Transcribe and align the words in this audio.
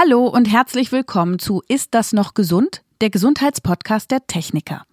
Hallo 0.00 0.28
und 0.28 0.44
herzlich 0.44 0.92
willkommen 0.92 1.40
zu 1.40 1.60
Ist 1.66 1.92
das 1.92 2.12
noch 2.12 2.34
gesund? 2.34 2.82
Der 3.00 3.10
Gesundheitspodcast 3.10 4.12
der 4.12 4.24
Techniker. 4.28 4.84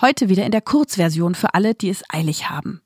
Heute 0.00 0.28
wieder 0.28 0.44
in 0.44 0.52
der 0.52 0.60
Kurzversion 0.60 1.34
für 1.34 1.54
alle, 1.54 1.74
die 1.74 1.88
es 1.88 2.04
eilig 2.08 2.48
haben. 2.48 2.80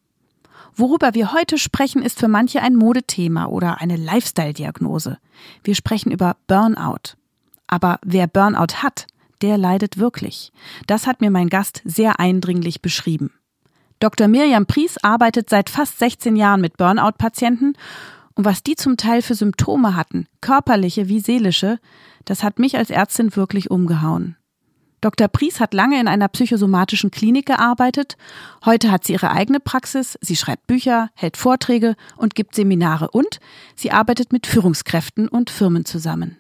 Worüber 0.74 1.12
wir 1.12 1.34
heute 1.34 1.58
sprechen, 1.58 2.00
ist 2.00 2.18
für 2.18 2.28
manche 2.28 2.62
ein 2.62 2.74
Modethema 2.74 3.48
oder 3.48 3.82
eine 3.82 3.96
Lifestyle-Diagnose. 3.96 5.18
Wir 5.62 5.74
sprechen 5.74 6.10
über 6.10 6.38
Burnout. 6.46 7.18
Aber 7.66 7.98
wer 8.02 8.28
Burnout 8.28 8.76
hat, 8.82 9.06
der 9.42 9.58
leidet 9.58 9.98
wirklich. 9.98 10.52
Das 10.86 11.06
hat 11.06 11.20
mir 11.20 11.30
mein 11.30 11.50
Gast 11.50 11.82
sehr 11.84 12.18
eindringlich 12.18 12.80
beschrieben. 12.80 13.30
Dr. 14.00 14.26
Miriam 14.26 14.64
Pries 14.64 14.96
arbeitet 15.04 15.50
seit 15.50 15.68
fast 15.68 15.98
16 15.98 16.34
Jahren 16.34 16.62
mit 16.62 16.78
Burnout-Patienten 16.78 17.74
und 18.34 18.44
was 18.44 18.62
die 18.62 18.76
zum 18.76 18.96
Teil 18.96 19.22
für 19.22 19.34
Symptome 19.34 19.94
hatten, 19.94 20.26
körperliche 20.40 21.08
wie 21.08 21.20
seelische, 21.20 21.78
das 22.24 22.42
hat 22.42 22.58
mich 22.58 22.76
als 22.76 22.90
Ärztin 22.90 23.34
wirklich 23.36 23.70
umgehauen. 23.70 24.36
Dr. 25.00 25.26
Pries 25.26 25.58
hat 25.58 25.74
lange 25.74 26.00
in 26.00 26.06
einer 26.06 26.28
psychosomatischen 26.28 27.10
Klinik 27.10 27.46
gearbeitet. 27.46 28.16
Heute 28.64 28.92
hat 28.92 29.04
sie 29.04 29.14
ihre 29.14 29.32
eigene 29.32 29.58
Praxis. 29.58 30.16
Sie 30.20 30.36
schreibt 30.36 30.68
Bücher, 30.68 31.10
hält 31.14 31.36
Vorträge 31.36 31.96
und 32.16 32.36
gibt 32.36 32.54
Seminare 32.54 33.10
und 33.10 33.40
sie 33.74 33.90
arbeitet 33.90 34.32
mit 34.32 34.46
Führungskräften 34.46 35.26
und 35.26 35.50
Firmen 35.50 35.84
zusammen. 35.84 36.38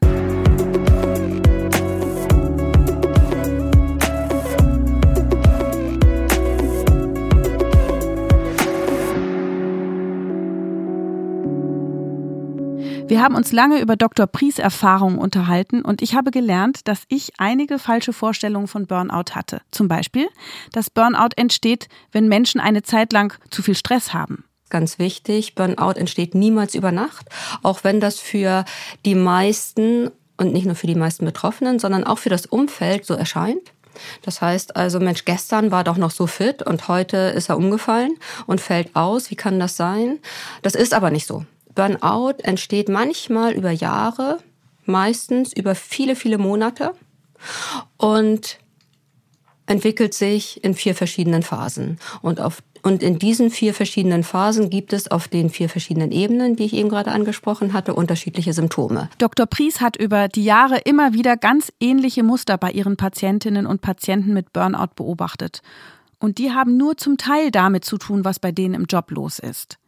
Wir 13.08 13.20
haben 13.20 13.34
uns 13.34 13.52
lange 13.52 13.80
über 13.80 13.96
Dr. 13.96 14.26
Pries 14.26 14.58
Erfahrungen 14.58 15.18
unterhalten 15.18 15.82
und 15.82 16.02
ich 16.02 16.14
habe 16.14 16.30
gelernt, 16.30 16.88
dass 16.88 17.02
ich 17.08 17.32
einige 17.38 17.78
falsche 17.78 18.12
Vorstellungen 18.12 18.68
von 18.68 18.86
Burnout 18.86 19.34
hatte. 19.34 19.60
Zum 19.70 19.88
Beispiel, 19.88 20.28
dass 20.72 20.90
Burnout 20.90 21.34
entsteht, 21.36 21.88
wenn 22.12 22.28
Menschen 22.28 22.60
eine 22.60 22.82
Zeit 22.82 23.12
lang 23.12 23.34
zu 23.50 23.62
viel 23.62 23.74
Stress 23.74 24.14
haben 24.14 24.44
ganz 24.70 24.98
wichtig. 24.98 25.54
Burnout 25.54 25.98
entsteht 25.98 26.34
niemals 26.34 26.74
über 26.74 26.90
Nacht, 26.90 27.28
auch 27.62 27.84
wenn 27.84 28.00
das 28.00 28.18
für 28.18 28.64
die 29.04 29.14
meisten 29.14 30.10
und 30.38 30.52
nicht 30.52 30.64
nur 30.66 30.74
für 30.74 30.86
die 30.88 30.94
meisten 30.94 31.24
Betroffenen, 31.24 31.78
sondern 31.78 32.04
auch 32.04 32.18
für 32.18 32.30
das 32.30 32.46
Umfeld 32.46 33.04
so 33.04 33.14
erscheint. 33.14 33.72
Das 34.22 34.40
heißt 34.40 34.74
also, 34.74 34.98
Mensch, 34.98 35.24
gestern 35.24 35.70
war 35.70 35.84
doch 35.84 35.98
noch 35.98 36.10
so 36.10 36.26
fit 36.26 36.62
und 36.62 36.88
heute 36.88 37.16
ist 37.16 37.50
er 37.50 37.58
umgefallen 37.58 38.14
und 38.46 38.60
fällt 38.60 38.96
aus. 38.96 39.30
Wie 39.30 39.36
kann 39.36 39.60
das 39.60 39.76
sein? 39.76 40.18
Das 40.62 40.74
ist 40.74 40.94
aber 40.94 41.10
nicht 41.10 41.26
so. 41.26 41.44
Burnout 41.74 42.42
entsteht 42.42 42.88
manchmal 42.88 43.52
über 43.52 43.70
Jahre, 43.70 44.38
meistens 44.84 45.52
über 45.52 45.74
viele, 45.74 46.16
viele 46.16 46.38
Monate 46.38 46.92
und 47.96 48.58
entwickelt 49.66 50.12
sich 50.14 50.62
in 50.64 50.74
vier 50.74 50.94
verschiedenen 50.94 51.42
Phasen. 51.42 51.98
Und, 52.20 52.40
auf, 52.40 52.62
und 52.82 53.02
in 53.02 53.18
diesen 53.18 53.50
vier 53.50 53.74
verschiedenen 53.74 54.24
Phasen 54.24 54.70
gibt 54.70 54.92
es 54.92 55.10
auf 55.10 55.28
den 55.28 55.50
vier 55.50 55.68
verschiedenen 55.68 56.10
Ebenen, 56.10 56.56
die 56.56 56.64
ich 56.64 56.74
eben 56.74 56.88
gerade 56.88 57.12
angesprochen 57.12 57.72
hatte, 57.72 57.94
unterschiedliche 57.94 58.52
Symptome. 58.52 59.08
Dr. 59.18 59.46
Pries 59.46 59.80
hat 59.80 59.96
über 59.96 60.28
die 60.28 60.44
Jahre 60.44 60.78
immer 60.78 61.14
wieder 61.14 61.36
ganz 61.36 61.72
ähnliche 61.80 62.22
Muster 62.22 62.58
bei 62.58 62.70
ihren 62.72 62.96
Patientinnen 62.96 63.66
und 63.66 63.80
Patienten 63.80 64.34
mit 64.34 64.52
Burnout 64.52 64.94
beobachtet. 64.96 65.62
Und 66.18 66.38
die 66.38 66.52
haben 66.52 66.76
nur 66.76 66.96
zum 66.96 67.16
Teil 67.16 67.50
damit 67.50 67.84
zu 67.84 67.98
tun, 67.98 68.24
was 68.24 68.38
bei 68.38 68.52
denen 68.52 68.74
im 68.74 68.84
Job 68.84 69.10
los 69.10 69.38
ist. 69.38 69.78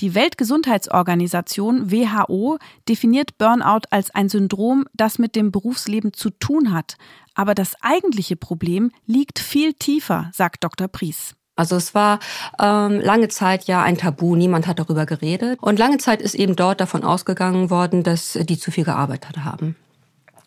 Die 0.00 0.14
Weltgesundheitsorganisation 0.14 1.90
WHO 1.90 2.58
definiert 2.88 3.38
Burnout 3.38 3.82
als 3.90 4.14
ein 4.14 4.28
Syndrom, 4.28 4.84
das 4.94 5.18
mit 5.18 5.36
dem 5.36 5.52
Berufsleben 5.52 6.12
zu 6.12 6.30
tun 6.30 6.72
hat. 6.72 6.96
Aber 7.34 7.54
das 7.54 7.74
eigentliche 7.80 8.36
Problem 8.36 8.90
liegt 9.06 9.38
viel 9.38 9.72
tiefer, 9.74 10.30
sagt 10.32 10.64
Dr. 10.64 10.88
Pries. 10.88 11.34
Also 11.54 11.76
es 11.76 11.94
war 11.94 12.18
ähm, 12.58 13.00
lange 13.00 13.28
Zeit 13.28 13.64
ja 13.64 13.82
ein 13.82 13.98
Tabu, 13.98 14.36
niemand 14.36 14.66
hat 14.66 14.78
darüber 14.78 15.04
geredet. 15.04 15.58
Und 15.60 15.78
lange 15.78 15.98
Zeit 15.98 16.22
ist 16.22 16.34
eben 16.34 16.56
dort 16.56 16.80
davon 16.80 17.04
ausgegangen 17.04 17.68
worden, 17.68 18.02
dass 18.02 18.38
die 18.40 18.58
zu 18.58 18.70
viel 18.70 18.84
gearbeitet 18.84 19.44
haben. 19.44 19.76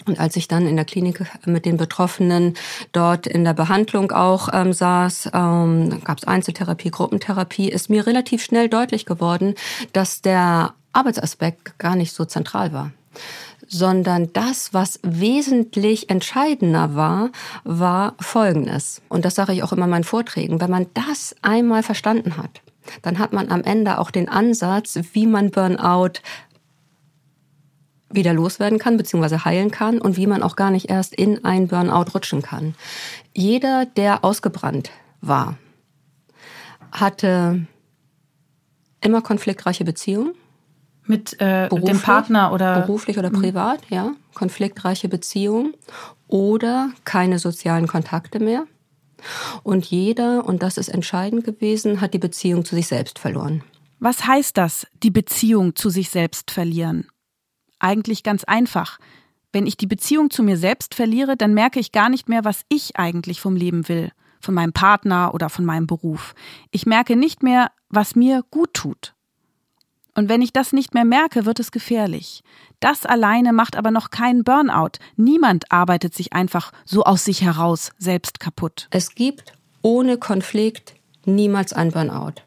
Und 0.08 0.20
als 0.20 0.36
ich 0.36 0.48
dann 0.48 0.68
in 0.68 0.76
der 0.76 0.86
Klinik 0.86 1.26
mit 1.46 1.66
den 1.66 1.78
Betroffenen 1.78 2.54
dort 2.92 3.28
in 3.28 3.44
der 3.44 3.54
Behandlung 3.54 4.12
auch 4.12 4.50
ähm, 4.54 4.72
saß, 4.72 5.32
ähm, 5.34 6.02
gab 6.04 6.20
es 6.20 6.26
Einzeltherapie, 6.26 6.92
Gruppentherapie, 6.92 7.70
ist 7.70 7.90
mir 7.90 8.06
relativ 8.06 8.44
schnell 8.44 8.70
deutlich 8.70 9.06
geworden, 9.06 9.56
dass 9.94 10.22
der 10.22 10.74
Arbeitsaspekt 10.94 11.78
gar 11.80 11.96
nicht 11.96 12.14
so 12.14 12.26
zentral 12.26 12.74
war 12.74 12.92
sondern 13.68 14.32
das, 14.34 14.74
was 14.74 15.00
wesentlich 15.02 16.10
entscheidender 16.10 16.96
war, 16.96 17.32
war 17.64 18.14
Folgendes. 18.20 19.02
Und 19.10 19.26
das 19.26 19.34
sage 19.34 19.54
ich 19.54 19.64
auch 19.64 19.74
immer 19.74 19.86
in 19.86 19.92
meinen 19.92 20.04
Vorträgen. 20.04 20.62
Wenn 20.62 20.70
man 20.70 20.86
das 20.94 21.36
einmal 21.42 21.82
verstanden 21.82 22.38
hat, 22.38 22.62
dann 23.02 23.20
hat 23.20 23.34
man 23.34 23.50
am 23.50 23.64
Ende 23.64 24.00
auch 24.00 24.12
den 24.12 24.30
Ansatz, 24.30 25.00
wie 25.14 25.26
man 25.26 25.52
Burnout 25.52 26.20
wieder 28.10 28.34
loswerden 28.34 28.80
kann 28.80 28.98
bzw. 28.98 29.40
heilen 29.40 29.72
kann 29.72 30.00
und 30.00 30.18
wie 30.18 30.28
man 30.28 30.44
auch 30.44 30.56
gar 30.56 30.72
nicht 30.72 30.90
erst 30.90 31.14
in 31.14 31.44
ein 31.44 31.68
Burnout 31.68 32.12
rutschen 32.14 32.42
kann. 32.42 32.76
Jeder, 33.34 33.86
der 33.86 34.24
ausgebrannt 34.24 34.92
war, 35.22 35.58
hatte 36.92 37.66
immer 39.02 39.22
konfliktreiche 39.22 39.86
Beziehungen. 39.86 40.34
Mit 41.08 41.40
äh, 41.40 41.70
dem 41.70 42.00
Partner 42.00 42.52
oder 42.52 42.82
beruflich 42.82 43.20
oder 43.20 43.30
mhm. 43.30 43.40
privat, 43.42 43.82
ja, 43.90 44.14
konfliktreiche 44.34 45.08
Beziehungen 45.08 45.76
oder 46.28 46.90
keine 47.04 47.38
sozialen 47.38 47.88
Kontakte 47.88 48.40
mehr. 48.40 48.66
Und 49.62 49.86
jeder, 49.86 50.46
und 50.46 50.64
das 50.64 50.78
ist 50.78 50.90
entscheidend 50.90 51.44
gewesen, 51.44 52.02
hat 52.02 52.16
die 52.16 52.20
Beziehung 52.20 52.66
zu 52.66 52.76
sich 52.76 52.88
selbst 52.88 53.20
verloren. 53.20 53.64
Was 54.00 54.26
heißt 54.26 54.58
das, 54.58 54.88
die 55.04 55.12
Beziehung 55.12 55.76
zu 55.76 55.90
sich 55.90 56.10
selbst 56.10 56.52
verlieren? 56.52 57.08
Eigentlich 57.86 58.24
ganz 58.24 58.44
einfach. 58.46 58.98
Wenn 59.54 59.68
ich 59.68 59.78
die 59.78 59.86
Beziehung 59.86 60.32
zu 60.32 60.42
mir 60.42 60.58
selbst 60.58 60.96
verliere, 60.96 61.38
dann 61.38 61.54
merke 61.54 61.80
ich 61.80 61.92
gar 61.92 62.10
nicht 62.10 62.28
mehr, 62.28 62.44
was 62.44 62.64
ich 62.68 62.98
eigentlich 62.98 63.40
vom 63.40 63.56
Leben 63.56 63.88
will, 63.88 64.12
von 64.42 64.56
meinem 64.56 64.74
Partner 64.74 65.36
oder 65.36 65.52
von 65.52 65.66
meinem 65.66 65.86
Beruf. 65.86 66.34
Ich 66.72 66.88
merke 66.88 67.16
nicht 67.16 67.44
mehr, 67.44 67.70
was 67.90 68.16
mir 68.16 68.44
gut 68.50 68.74
tut. 68.74 69.14
Und 70.16 70.30
wenn 70.30 70.42
ich 70.42 70.52
das 70.52 70.74
nicht 70.74 70.96
mehr 70.96 71.06
merke, 71.06 71.46
wird 71.46 71.60
es 71.60 71.70
gefährlich. 71.70 72.42
Das 72.80 73.06
alleine 73.06 73.54
macht 73.54 73.76
aber 73.76 73.92
noch 73.92 74.10
keinen 74.10 74.44
Burnout. 74.44 74.98
Niemand 75.16 75.72
arbeitet 75.72 76.16
sich 76.16 76.34
einfach 76.34 76.72
so 76.86 77.04
aus 77.04 77.24
sich 77.24 77.44
heraus 77.44 77.92
selbst 78.00 78.40
kaputt. 78.40 78.88
Es 78.90 79.14
gibt 79.14 79.54
ohne 79.84 80.18
Konflikt 80.18 80.96
niemals 81.26 81.72
ein 81.72 81.92
Burnout. 81.92 82.42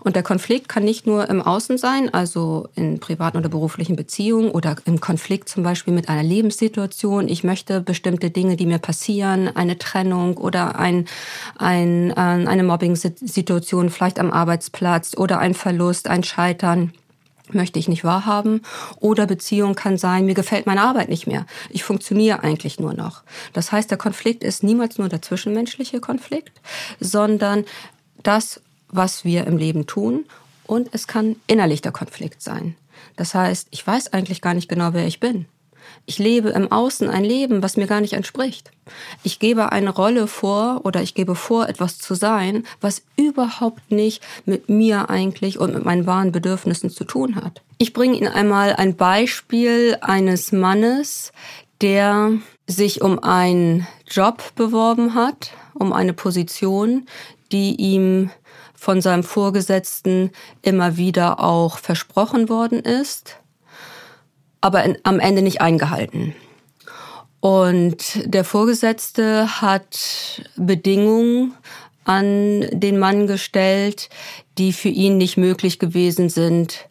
Und 0.00 0.16
der 0.16 0.22
Konflikt 0.22 0.68
kann 0.68 0.84
nicht 0.84 1.06
nur 1.06 1.28
im 1.28 1.42
Außen 1.42 1.78
sein, 1.78 2.12
also 2.12 2.68
in 2.74 3.00
privaten 3.00 3.36
oder 3.36 3.48
beruflichen 3.48 3.96
Beziehungen 3.96 4.50
oder 4.50 4.76
im 4.84 5.00
Konflikt 5.00 5.48
zum 5.48 5.62
Beispiel 5.62 5.94
mit 5.94 6.08
einer 6.08 6.22
Lebenssituation. 6.22 7.28
Ich 7.28 7.44
möchte 7.44 7.80
bestimmte 7.80 8.30
Dinge, 8.30 8.56
die 8.56 8.66
mir 8.66 8.78
passieren, 8.78 9.54
eine 9.54 9.78
Trennung 9.78 10.36
oder 10.36 10.78
ein, 10.78 11.06
ein, 11.56 12.10
äh, 12.10 12.14
eine 12.14 12.62
Mobbing-Situation 12.62 13.90
vielleicht 13.90 14.18
am 14.18 14.30
Arbeitsplatz 14.30 15.16
oder 15.16 15.38
ein 15.38 15.54
Verlust, 15.54 16.08
ein 16.08 16.22
Scheitern 16.22 16.92
möchte 17.52 17.78
ich 17.78 17.88
nicht 17.88 18.04
wahrhaben. 18.04 18.62
Oder 19.00 19.26
Beziehung 19.26 19.74
kann 19.74 19.98
sein, 19.98 20.26
mir 20.26 20.34
gefällt 20.34 20.66
meine 20.66 20.82
Arbeit 20.82 21.08
nicht 21.08 21.26
mehr. 21.26 21.46
Ich 21.70 21.84
funktioniere 21.84 22.42
eigentlich 22.42 22.80
nur 22.80 22.94
noch. 22.94 23.22
Das 23.52 23.72
heißt, 23.72 23.90
der 23.90 23.98
Konflikt 23.98 24.42
ist 24.44 24.62
niemals 24.62 24.98
nur 24.98 25.08
der 25.08 25.22
zwischenmenschliche 25.22 26.00
Konflikt, 26.00 26.60
sondern 27.00 27.64
das, 28.22 28.60
was 28.88 29.24
wir 29.24 29.46
im 29.46 29.56
Leben 29.56 29.86
tun 29.86 30.24
und 30.64 30.88
es 30.92 31.06
kann 31.06 31.36
innerlich 31.46 31.82
der 31.82 31.92
Konflikt 31.92 32.42
sein. 32.42 32.76
Das 33.16 33.34
heißt, 33.34 33.68
ich 33.70 33.86
weiß 33.86 34.12
eigentlich 34.12 34.40
gar 34.40 34.54
nicht 34.54 34.68
genau, 34.68 34.92
wer 34.92 35.06
ich 35.06 35.20
bin. 35.20 35.46
Ich 36.04 36.18
lebe 36.18 36.50
im 36.50 36.70
Außen 36.70 37.08
ein 37.08 37.24
Leben, 37.24 37.62
was 37.62 37.76
mir 37.76 37.86
gar 37.86 38.00
nicht 38.00 38.12
entspricht. 38.12 38.70
Ich 39.22 39.38
gebe 39.38 39.72
eine 39.72 39.90
Rolle 39.90 40.26
vor 40.26 40.82
oder 40.84 41.02
ich 41.02 41.14
gebe 41.14 41.34
vor, 41.34 41.68
etwas 41.68 41.98
zu 41.98 42.14
sein, 42.14 42.64
was 42.80 43.02
überhaupt 43.16 43.90
nicht 43.90 44.22
mit 44.44 44.68
mir 44.68 45.10
eigentlich 45.10 45.58
und 45.58 45.74
mit 45.74 45.84
meinen 45.84 46.06
wahren 46.06 46.32
Bedürfnissen 46.32 46.90
zu 46.90 47.04
tun 47.04 47.36
hat. 47.36 47.62
Ich 47.78 47.92
bringe 47.92 48.16
Ihnen 48.16 48.28
einmal 48.28 48.74
ein 48.74 48.96
Beispiel 48.96 49.98
eines 50.00 50.52
Mannes, 50.52 51.32
der 51.80 52.32
sich 52.66 53.02
um 53.02 53.18
einen 53.22 53.86
Job 54.08 54.54
beworben 54.54 55.14
hat, 55.14 55.50
um 55.74 55.92
eine 55.92 56.12
Position, 56.12 57.06
die 57.52 57.76
ihm 57.76 58.30
von 58.86 59.00
seinem 59.00 59.24
Vorgesetzten 59.24 60.30
immer 60.62 60.96
wieder 60.96 61.40
auch 61.40 61.78
versprochen 61.78 62.48
worden 62.48 62.78
ist, 62.78 63.34
aber 64.60 64.84
in, 64.84 64.96
am 65.02 65.18
Ende 65.18 65.42
nicht 65.42 65.60
eingehalten. 65.60 66.36
Und 67.40 68.22
der 68.32 68.44
Vorgesetzte 68.44 69.60
hat 69.60 70.48
Bedingungen 70.54 71.54
an 72.04 72.60
den 72.70 73.00
Mann 73.00 73.26
gestellt, 73.26 74.08
die 74.56 74.72
für 74.72 74.90
ihn 74.90 75.18
nicht 75.18 75.36
möglich 75.36 75.80
gewesen 75.80 76.28
sind, 76.28 76.88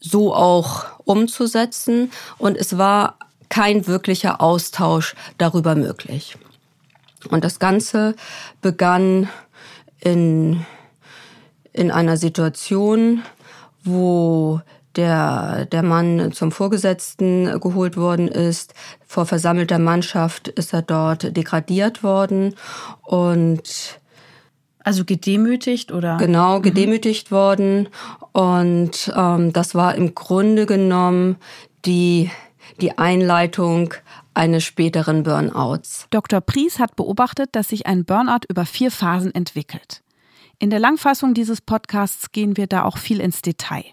so 0.00 0.34
auch 0.34 0.86
umzusetzen. 1.04 2.10
Und 2.38 2.56
es 2.56 2.78
war 2.78 3.18
kein 3.50 3.86
wirklicher 3.86 4.40
Austausch 4.40 5.16
darüber 5.36 5.74
möglich. 5.74 6.38
Und 7.28 7.44
das 7.44 7.58
Ganze 7.58 8.16
begann 8.62 9.28
in, 10.02 10.64
in 11.72 11.90
einer 11.90 12.16
Situation, 12.16 13.22
wo 13.84 14.60
der, 14.96 15.66
der 15.66 15.82
Mann 15.82 16.32
zum 16.32 16.52
Vorgesetzten 16.52 17.60
geholt 17.60 17.96
worden 17.96 18.28
ist. 18.28 18.74
Vor 19.06 19.26
versammelter 19.26 19.78
Mannschaft 19.78 20.48
ist 20.48 20.74
er 20.74 20.82
dort 20.82 21.36
degradiert 21.36 22.02
worden 22.02 22.54
und 23.02 23.98
also 24.84 25.04
gedemütigt 25.04 25.92
oder? 25.92 26.16
Genau, 26.18 26.58
mhm. 26.58 26.62
gedemütigt 26.62 27.30
mhm. 27.30 27.34
worden. 27.34 27.88
Und 28.32 29.12
ähm, 29.16 29.52
das 29.52 29.74
war 29.74 29.94
im 29.94 30.14
Grunde 30.14 30.66
genommen 30.66 31.36
die, 31.84 32.30
die 32.80 32.98
Einleitung 32.98 33.94
eines 34.34 34.64
späteren 34.64 35.22
Burnouts. 35.22 36.06
Dr. 36.10 36.40
Pries 36.40 36.78
hat 36.78 36.96
beobachtet, 36.96 37.50
dass 37.52 37.68
sich 37.68 37.86
ein 37.86 38.04
Burnout 38.04 38.46
über 38.48 38.64
vier 38.66 38.90
Phasen 38.90 39.34
entwickelt. 39.34 40.02
In 40.58 40.70
der 40.70 40.78
Langfassung 40.78 41.34
dieses 41.34 41.60
Podcasts 41.60 42.32
gehen 42.32 42.56
wir 42.56 42.66
da 42.66 42.84
auch 42.84 42.98
viel 42.98 43.20
ins 43.20 43.42
Detail. 43.42 43.84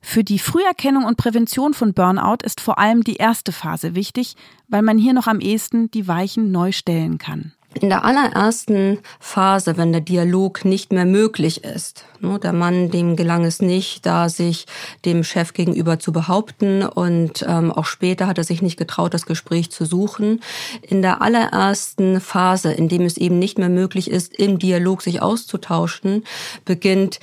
Für 0.00 0.22
die 0.22 0.38
Früherkennung 0.38 1.04
und 1.04 1.16
Prävention 1.16 1.72
von 1.72 1.94
Burnout 1.94 2.44
ist 2.44 2.60
vor 2.60 2.78
allem 2.78 3.04
die 3.04 3.16
erste 3.16 3.52
Phase 3.52 3.94
wichtig, 3.94 4.34
weil 4.68 4.82
man 4.82 4.98
hier 4.98 5.14
noch 5.14 5.26
am 5.26 5.40
ehesten 5.40 5.90
die 5.90 6.06
Weichen 6.06 6.52
neu 6.52 6.72
stellen 6.72 7.18
kann. 7.18 7.54
In 7.80 7.88
der 7.88 8.04
allerersten 8.04 9.00
Phase, 9.18 9.76
wenn 9.76 9.92
der 9.92 10.00
Dialog 10.00 10.64
nicht 10.64 10.92
mehr 10.92 11.04
möglich 11.04 11.64
ist, 11.64 12.04
ne, 12.20 12.38
der 12.38 12.52
Mann, 12.52 12.90
dem 12.90 13.16
gelang 13.16 13.44
es 13.44 13.60
nicht, 13.60 14.06
da 14.06 14.28
sich 14.28 14.66
dem 15.04 15.24
Chef 15.24 15.52
gegenüber 15.52 15.98
zu 15.98 16.12
behaupten 16.12 16.84
und 16.84 17.44
ähm, 17.48 17.72
auch 17.72 17.86
später 17.86 18.28
hat 18.28 18.38
er 18.38 18.44
sich 18.44 18.62
nicht 18.62 18.76
getraut, 18.76 19.12
das 19.12 19.26
Gespräch 19.26 19.70
zu 19.72 19.84
suchen. 19.84 20.40
In 20.82 21.02
der 21.02 21.20
allerersten 21.20 22.20
Phase, 22.20 22.72
in 22.72 22.88
dem 22.88 23.02
es 23.02 23.16
eben 23.16 23.40
nicht 23.40 23.58
mehr 23.58 23.68
möglich 23.68 24.08
ist, 24.10 24.34
im 24.34 24.58
Dialog 24.60 25.02
sich 25.02 25.20
auszutauschen, 25.20 26.24
beginnt 26.64 27.18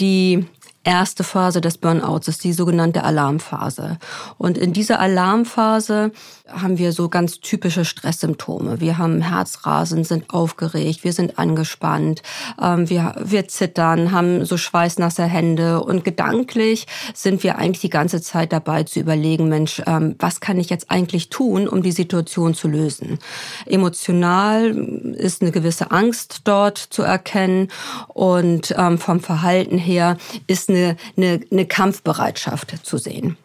die 0.00 0.46
erste 0.88 1.22
Phase 1.22 1.60
des 1.60 1.76
Burnouts 1.76 2.28
ist 2.28 2.42
die 2.44 2.54
sogenannte 2.54 3.04
Alarmphase. 3.04 3.98
Und 4.38 4.56
in 4.56 4.72
dieser 4.72 5.00
Alarmphase 5.00 6.12
haben 6.50 6.78
wir 6.78 6.92
so 6.92 7.10
ganz 7.10 7.40
typische 7.40 7.84
Stresssymptome. 7.84 8.80
Wir 8.80 8.96
haben 8.96 9.20
Herzrasen, 9.20 10.04
sind 10.04 10.30
aufgeregt, 10.30 11.04
wir 11.04 11.12
sind 11.12 11.38
angespannt, 11.38 12.22
ähm, 12.58 12.88
wir, 12.88 13.16
wir 13.22 13.48
zittern, 13.48 14.12
haben 14.12 14.46
so 14.46 14.56
schweißnasse 14.56 15.24
Hände 15.24 15.82
und 15.82 16.04
gedanklich 16.04 16.86
sind 17.12 17.42
wir 17.42 17.58
eigentlich 17.58 17.82
die 17.82 17.90
ganze 17.90 18.22
Zeit 18.22 18.54
dabei 18.54 18.84
zu 18.84 19.00
überlegen, 19.00 19.50
Mensch, 19.50 19.82
ähm, 19.86 20.14
was 20.18 20.40
kann 20.40 20.58
ich 20.58 20.70
jetzt 20.70 20.90
eigentlich 20.90 21.28
tun, 21.28 21.68
um 21.68 21.82
die 21.82 21.92
Situation 21.92 22.54
zu 22.54 22.66
lösen? 22.66 23.18
Emotional 23.66 24.70
ist 25.18 25.42
eine 25.42 25.50
gewisse 25.50 25.90
Angst 25.90 26.40
dort 26.44 26.78
zu 26.78 27.02
erkennen 27.02 27.68
und 28.08 28.74
ähm, 28.78 28.96
vom 28.96 29.20
Verhalten 29.20 29.76
her 29.76 30.16
ist 30.46 30.70
eine 30.70 30.77
eine, 30.78 30.96
eine, 31.16 31.40
eine 31.50 31.66
Kampfbereitschaft 31.66 32.86
zu 32.86 32.98
sehen. 32.98 33.36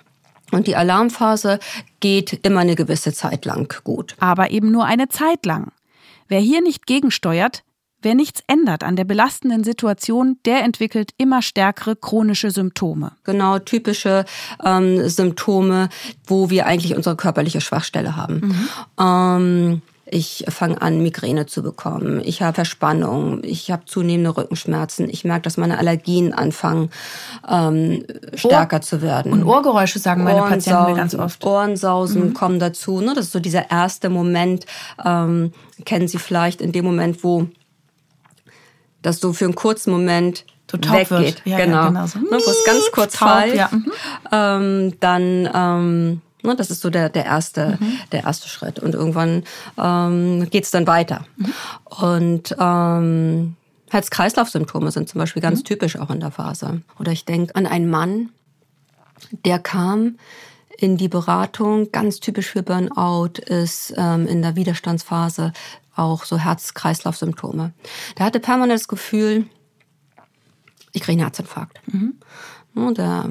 Und 0.52 0.68
die 0.68 0.76
Alarmphase 0.76 1.60
geht 2.00 2.46
immer 2.46 2.60
eine 2.60 2.76
gewisse 2.76 3.12
Zeit 3.12 3.46
lang 3.46 3.74
gut. 3.84 4.16
Aber 4.20 4.52
eben 4.52 4.72
nur 4.72 4.86
eine 4.86 5.10
Zeit 5.10 5.46
lang. 5.46 5.72
Wer 6.28 6.40
hier 6.40 6.62
nicht 6.62 6.86
gegensteuert, 6.86 7.64
wer 8.04 8.16
nichts 8.16 8.44
ändert 8.48 8.84
an 8.84 8.96
der 8.96 9.06
belastenden 9.06 9.64
Situation, 9.64 10.38
der 10.46 10.64
entwickelt 10.64 11.12
immer 11.18 11.42
stärkere 11.42 11.96
chronische 11.96 12.52
Symptome. 12.52 13.14
Genau, 13.24 13.60
typische 13.60 14.26
ähm, 14.64 15.08
Symptome, 15.08 15.90
wo 16.26 16.50
wir 16.50 16.66
eigentlich 16.68 16.96
unsere 16.96 17.16
körperliche 17.16 17.62
Schwachstelle 17.62 18.16
haben. 18.16 18.36
Mhm. 18.36 18.70
Ähm, 19.00 19.82
ich 20.14 20.46
fange 20.48 20.80
an, 20.82 21.02
Migräne 21.02 21.48
zu 21.48 21.64
bekommen. 21.64 22.22
Ich 22.24 22.44
habe 22.44 22.54
Verspannung. 22.54 23.42
Ich 23.44 23.72
habe 23.72 23.86
zunehmende 23.86 24.38
Rückenschmerzen. 24.38 25.10
Ich 25.10 25.26
merke, 25.26 25.42
dass 25.42 25.58
meine 25.58 25.80
Allergien 25.80 26.34
anfangen, 26.34 26.92
ähm, 27.50 28.06
stärker 28.36 28.78
Ohr 28.78 28.82
zu 28.82 29.02
werden. 29.02 29.34
Und 29.34 29.44
Ohrgeräusche 29.44 29.98
sagen 29.98 30.24
meine 30.24 30.42
Patienten 30.42 30.92
mir 30.92 30.96
ganz 30.96 31.16
oft. 31.16 31.44
Ohrensausen 31.44 32.30
mhm. 32.30 32.34
kommen 32.36 32.60
dazu. 32.60 33.02
Ne? 33.02 33.14
Das 33.16 33.26
ist 33.26 33.32
so 33.32 33.40
dieser 33.40 33.72
erste 33.72 34.10
Moment, 34.10 34.68
ähm, 35.04 35.52
kennen 35.84 36.08
Sie 36.08 36.20
vielleicht 36.20 36.62
in 36.62 36.72
dem 36.72 36.86
Moment, 36.86 37.24
wo 37.24 37.48
das 39.02 39.20
so 39.20 39.34
für 39.34 39.46
einen 39.46 39.56
kurzen 39.56 39.92
Moment 39.92 40.46
so 40.72 40.78
weggeht. 40.78 41.10
Wird. 41.10 41.42
Ja, 41.46 41.58
genau. 41.58 41.76
Ja, 41.76 41.88
genau 41.88 42.06
so. 42.06 42.20
ne? 42.20 42.28
Wo 42.30 42.52
es 42.52 42.64
ganz 42.66 42.92
kurz 42.92 43.18
taub, 43.18 43.48
Ja. 43.54 43.70
Mhm. 43.72 43.92
Ähm, 44.32 44.94
dann... 45.00 45.50
Ähm, 45.54 46.22
Ne, 46.44 46.56
das 46.56 46.70
ist 46.70 46.82
so 46.82 46.90
der, 46.90 47.10
der, 47.10 47.26
erste, 47.26 47.78
mhm. 47.80 48.00
der 48.12 48.26
erste 48.26 48.50
Schritt. 48.50 48.80
Und 48.80 48.94
irgendwann 48.94 49.44
ähm, 49.78 50.50
geht 50.50 50.66
es 50.66 50.72
dann 50.72 50.88
weiter. 50.88 51.26
Mhm. 51.38 51.54
Und 51.86 52.56
ähm, 52.60 53.56
Herz-Kreislauf-Symptome 53.90 54.92
sind 54.92 55.08
zum 55.08 55.20
Beispiel 55.20 55.42
ganz 55.42 55.60
mhm. 55.60 55.66
typisch 55.66 55.98
auch 55.98 56.10
in 56.10 56.20
der 56.20 56.32
Phase. 56.32 56.82
Oder 57.00 57.14
ich 57.14 57.26
denke 57.26 57.56
an 57.56 57.66
einen 57.66 57.90
Mann, 57.90 58.30
der 59.46 59.60
kam 59.60 60.18
in 60.78 60.98
die 60.98 61.08
Beratung, 61.08 61.92
ganz 61.92 62.20
typisch 62.20 62.48
für 62.48 62.64
Burnout 62.64 63.40
ist 63.46 63.94
ähm, 63.96 64.28
in 64.28 64.42
der 64.42 64.56
Widerstandsphase 64.56 65.54
auch 65.96 66.26
so 66.26 66.38
Herz-Kreislauf-Symptome. 66.38 67.74
Der 68.18 68.26
hatte 68.26 68.40
permanent 68.40 68.80
das 68.80 68.88
Gefühl, 68.88 69.46
ich 70.92 71.02
kriege 71.02 71.14
einen 71.14 71.22
Herzinfarkt. 71.22 71.80
Mhm. 71.88 72.16
Und 72.76 72.98
der 72.98 73.30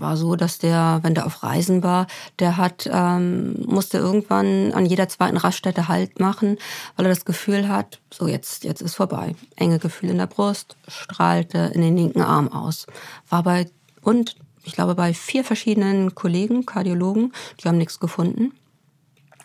war 0.00 0.16
so, 0.16 0.36
dass 0.36 0.58
der, 0.58 1.00
wenn 1.02 1.14
der 1.14 1.26
auf 1.26 1.42
Reisen 1.42 1.82
war, 1.82 2.06
der 2.38 2.56
hat, 2.56 2.88
ähm, 2.90 3.64
musste 3.66 3.98
irgendwann 3.98 4.72
an 4.72 4.86
jeder 4.86 5.08
zweiten 5.08 5.36
Raststätte 5.36 5.88
Halt 5.88 6.20
machen, 6.20 6.58
weil 6.96 7.06
er 7.06 7.10
das 7.10 7.24
Gefühl 7.24 7.68
hat, 7.68 8.00
so 8.12 8.26
jetzt, 8.26 8.64
jetzt 8.64 8.80
ist 8.80 8.94
vorbei. 8.94 9.34
Enge 9.56 9.78
Gefühl 9.78 10.10
in 10.10 10.18
der 10.18 10.26
Brust, 10.26 10.76
strahlte 10.88 11.72
in 11.74 11.82
den 11.82 11.96
linken 11.96 12.22
Arm 12.22 12.48
aus. 12.48 12.86
War 13.28 13.42
bei, 13.42 13.70
und 14.02 14.36
ich 14.64 14.72
glaube 14.72 14.94
bei 14.94 15.14
vier 15.14 15.44
verschiedenen 15.44 16.14
Kollegen, 16.14 16.66
Kardiologen, 16.66 17.32
die 17.60 17.68
haben 17.68 17.78
nichts 17.78 18.00
gefunden. 18.00 18.52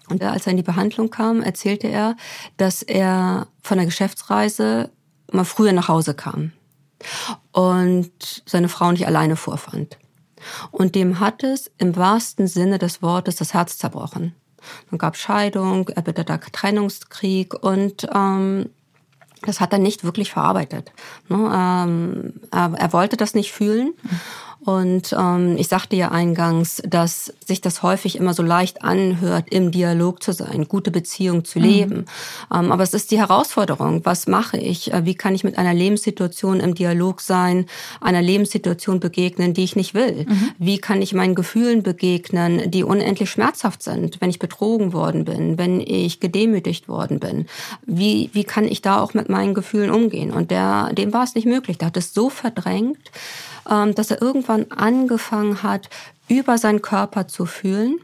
Und 0.10 0.24
als 0.24 0.48
er 0.48 0.52
in 0.52 0.58
die 0.58 0.64
Behandlung 0.64 1.12
kam, 1.12 1.42
erzählte 1.42 1.88
er, 1.88 2.16
dass 2.58 2.82
er 2.82 3.48
von 3.62 3.78
der 3.78 3.86
Geschäftsreise 3.86 4.90
mal 5.32 5.46
früher 5.46 5.74
nach 5.74 5.88
Hause 5.88 6.16
kam 6.16 6.52
und 7.52 8.44
seine 8.46 8.70
Frau 8.70 8.92
nicht 8.92 9.08
alleine 9.08 9.36
vorfand. 9.36 9.98
Und 10.72 10.96
dem 10.96 11.20
hat 11.20 11.44
es 11.44 11.72
im 11.78 11.96
wahrsten 11.96 12.48
Sinne 12.48 12.80
des 12.80 13.02
Wortes 13.02 13.38
das 13.38 13.54
Herz 13.54 13.78
zerbrochen. 13.78 14.36
Dann 14.90 15.00
gab 15.00 15.16
Scheidung, 15.16 15.90
erbitterter 15.90 16.40
Trennungskrieg 16.40 17.54
und 17.54 18.08
ähm, 18.14 18.70
das 19.42 19.62
hat 19.62 19.72
er 19.72 19.80
nicht 19.80 20.04
wirklich 20.04 20.32
verarbeitet. 20.32 20.92
Ne? 21.30 21.38
Ähm, 21.38 22.34
er, 22.52 22.74
er 22.78 22.94
wollte 22.94 23.16
das 23.18 23.34
nicht 23.34 23.52
fühlen. 23.52 23.94
Und 24.66 25.16
ähm, 25.18 25.56
ich 25.58 25.70
sagte 25.70 25.96
ja 25.96 26.12
eingangs, 26.12 26.82
dass 26.86 27.34
sich 27.46 27.62
das 27.62 27.82
häufig 27.82 28.18
immer 28.18 28.34
so 28.34 28.44
leicht 28.44 28.84
anhört, 28.84 29.46
im 29.50 29.72
Dialog 29.72 30.22
zu 30.22 30.34
sein, 30.34 30.68
gute 30.68 30.92
Beziehung 30.92 31.46
zu 31.46 31.60
leben. 31.60 32.06
Mhm. 32.50 32.56
Ähm, 32.58 32.72
aber 32.72 32.84
es 32.84 32.94
ist 32.94 33.12
die 33.12 33.20
Herausforderung. 33.20 34.02
Was 34.04 34.28
mache 34.28 34.58
ich? 34.58 34.92
Äh, 34.92 35.06
wie 35.06 35.16
kann 35.16 35.34
ich 35.34 35.46
mit 35.46 35.58
einer 35.58 35.74
Lebenssituation 35.74 36.60
im 36.60 36.76
Dialog 36.76 37.22
sein, 37.22 37.68
einer 38.02 38.22
Lebenssituation 38.22 39.00
begegnen, 39.00 39.54
die 39.54 39.64
ich 39.64 39.78
nicht 39.78 39.94
will? 39.94 40.26
Mhm. 40.28 40.52
Wie 40.58 40.78
kann 40.78 41.02
ich 41.02 41.14
meinen 41.14 41.36
Gefühlen 41.36 41.82
begegnen, 41.82 42.70
die 42.70 42.84
unendlich 42.84 43.30
schmerzhaft 43.30 43.82
sind, 43.82 44.20
wenn 44.20 44.30
ich 44.30 44.40
betrogen 44.40 44.92
worden 44.92 45.24
bin, 45.24 45.58
wenn 45.58 45.80
ich 45.80 46.20
gedemütigt 46.20 46.90
worden 46.90 47.20
bin? 47.20 47.46
Wie, 47.86 48.30
wie 48.34 48.44
kann 48.44 48.66
ich 48.66 48.82
da 48.82 49.02
auch 49.02 49.14
mit 49.14 49.30
meinen 49.30 49.54
Gefühlen 49.54 49.90
umgehen? 49.90 50.32
Und 50.32 50.52
der, 50.52 50.92
dem 50.94 51.14
war 51.14 51.24
es 51.24 51.36
nicht 51.36 51.46
möglich. 51.46 51.78
Der 51.78 51.88
hat 51.88 51.98
es 51.98 52.14
so 52.14 52.30
verdrängt, 52.30 53.10
dass 53.70 54.12
er 54.12 54.22
irgendwann 54.22 54.72
angefangen 54.72 55.64
hat, 55.64 55.90
über 56.28 56.58
seinen 56.58 56.82
Körper 56.82 57.28
zu 57.28 57.46
fühlen 57.46 58.00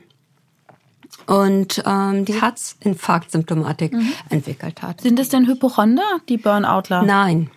und 1.28 1.84
ähm, 1.86 2.26
die 2.26 2.40
Herzinfarktsymptomatik 2.40 3.94
mhm. 3.94 4.14
entwickelt 4.30 4.82
hat. 4.82 5.02
Sind 5.02 5.20
es 5.20 5.30
denn 5.30 5.48
Hypochonder, 5.48 6.20
die 6.30 6.38
Burnoutler? 6.38 7.04
Nein. 7.04 7.50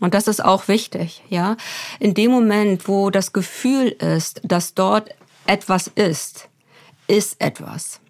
Und 0.00 0.14
das 0.14 0.28
ist 0.28 0.44
auch 0.44 0.68
wichtig, 0.68 1.22
ja. 1.28 1.56
In 2.00 2.14
dem 2.14 2.30
Moment, 2.30 2.88
wo 2.88 3.10
das 3.10 3.32
Gefühl 3.32 3.88
ist, 3.88 4.40
dass 4.44 4.74
dort 4.74 5.10
etwas 5.46 5.86
ist, 5.88 6.48
ist 7.06 7.40
etwas. 7.40 8.00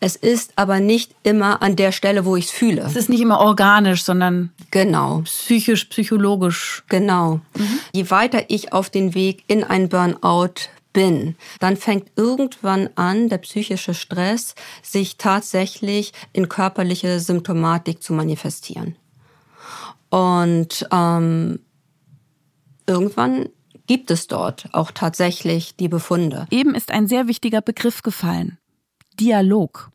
Es 0.00 0.14
ist 0.14 0.52
aber 0.56 0.78
nicht 0.78 1.14
immer 1.24 1.60
an 1.60 1.74
der 1.74 1.90
Stelle, 1.90 2.24
wo 2.24 2.36
ich 2.36 2.46
es 2.46 2.50
fühle. 2.52 2.82
Es 2.82 2.94
ist 2.94 3.08
nicht 3.08 3.20
immer 3.20 3.40
organisch, 3.40 4.04
sondern 4.04 4.50
genau 4.70 5.22
psychisch, 5.22 5.86
psychologisch. 5.86 6.84
Genau. 6.88 7.40
Mhm. 7.56 7.80
Je 7.92 8.10
weiter 8.10 8.44
ich 8.48 8.72
auf 8.72 8.90
den 8.90 9.14
Weg 9.14 9.42
in 9.48 9.64
ein 9.64 9.88
Burnout 9.88 10.68
bin, 10.92 11.36
dann 11.58 11.76
fängt 11.76 12.12
irgendwann 12.16 12.90
an, 12.94 13.28
der 13.28 13.38
psychische 13.38 13.94
Stress 13.94 14.54
sich 14.82 15.16
tatsächlich 15.16 16.12
in 16.32 16.48
körperliche 16.48 17.18
Symptomatik 17.18 18.02
zu 18.02 18.12
manifestieren. 18.12 18.96
Und 20.10 20.86
ähm, 20.92 21.60
irgendwann 22.86 23.48
gibt 23.86 24.10
es 24.10 24.28
dort 24.28 24.68
auch 24.72 24.92
tatsächlich 24.92 25.76
die 25.76 25.88
Befunde. 25.88 26.46
Eben 26.50 26.74
ist 26.74 26.90
ein 26.90 27.08
sehr 27.08 27.26
wichtiger 27.26 27.60
Begriff 27.60 28.02
gefallen. 28.02 28.58
Dialog. 29.20 29.90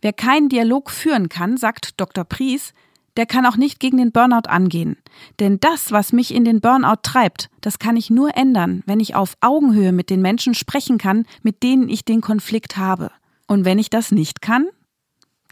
Wer 0.00 0.12
keinen 0.12 0.48
Dialog 0.48 0.90
führen 0.90 1.28
kann, 1.28 1.56
sagt 1.56 2.00
Dr. 2.00 2.24
Pries, 2.24 2.74
der 3.16 3.26
kann 3.26 3.46
auch 3.46 3.56
nicht 3.56 3.78
gegen 3.78 3.98
den 3.98 4.12
Burnout 4.12 4.48
angehen. 4.48 4.96
Denn 5.38 5.60
das, 5.60 5.92
was 5.92 6.12
mich 6.12 6.34
in 6.34 6.44
den 6.44 6.60
Burnout 6.60 7.00
treibt, 7.02 7.48
das 7.60 7.78
kann 7.78 7.96
ich 7.96 8.10
nur 8.10 8.36
ändern, 8.36 8.82
wenn 8.86 9.00
ich 9.00 9.14
auf 9.14 9.36
Augenhöhe 9.40 9.92
mit 9.92 10.10
den 10.10 10.20
Menschen 10.20 10.54
sprechen 10.54 10.98
kann, 10.98 11.26
mit 11.42 11.62
denen 11.62 11.88
ich 11.88 12.04
den 12.04 12.20
Konflikt 12.20 12.76
habe. 12.76 13.10
Und 13.46 13.64
wenn 13.64 13.78
ich 13.78 13.90
das 13.90 14.10
nicht 14.10 14.42
kann, 14.42 14.66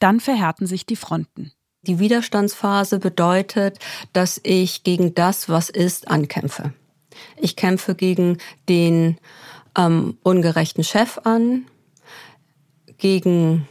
dann 0.00 0.18
verhärten 0.18 0.66
sich 0.66 0.86
die 0.86 0.96
Fronten. 0.96 1.52
Die 1.82 1.98
Widerstandsphase 1.98 2.98
bedeutet, 2.98 3.78
dass 4.12 4.40
ich 4.42 4.82
gegen 4.82 5.14
das, 5.14 5.48
was 5.48 5.68
ist, 5.68 6.08
ankämpfe. 6.08 6.72
Ich 7.36 7.56
kämpfe 7.56 7.94
gegen 7.94 8.38
den 8.68 9.18
ähm, 9.76 10.16
ungerechten 10.22 10.84
Chef 10.84 11.18
an, 11.24 11.66
gegen 13.02 13.66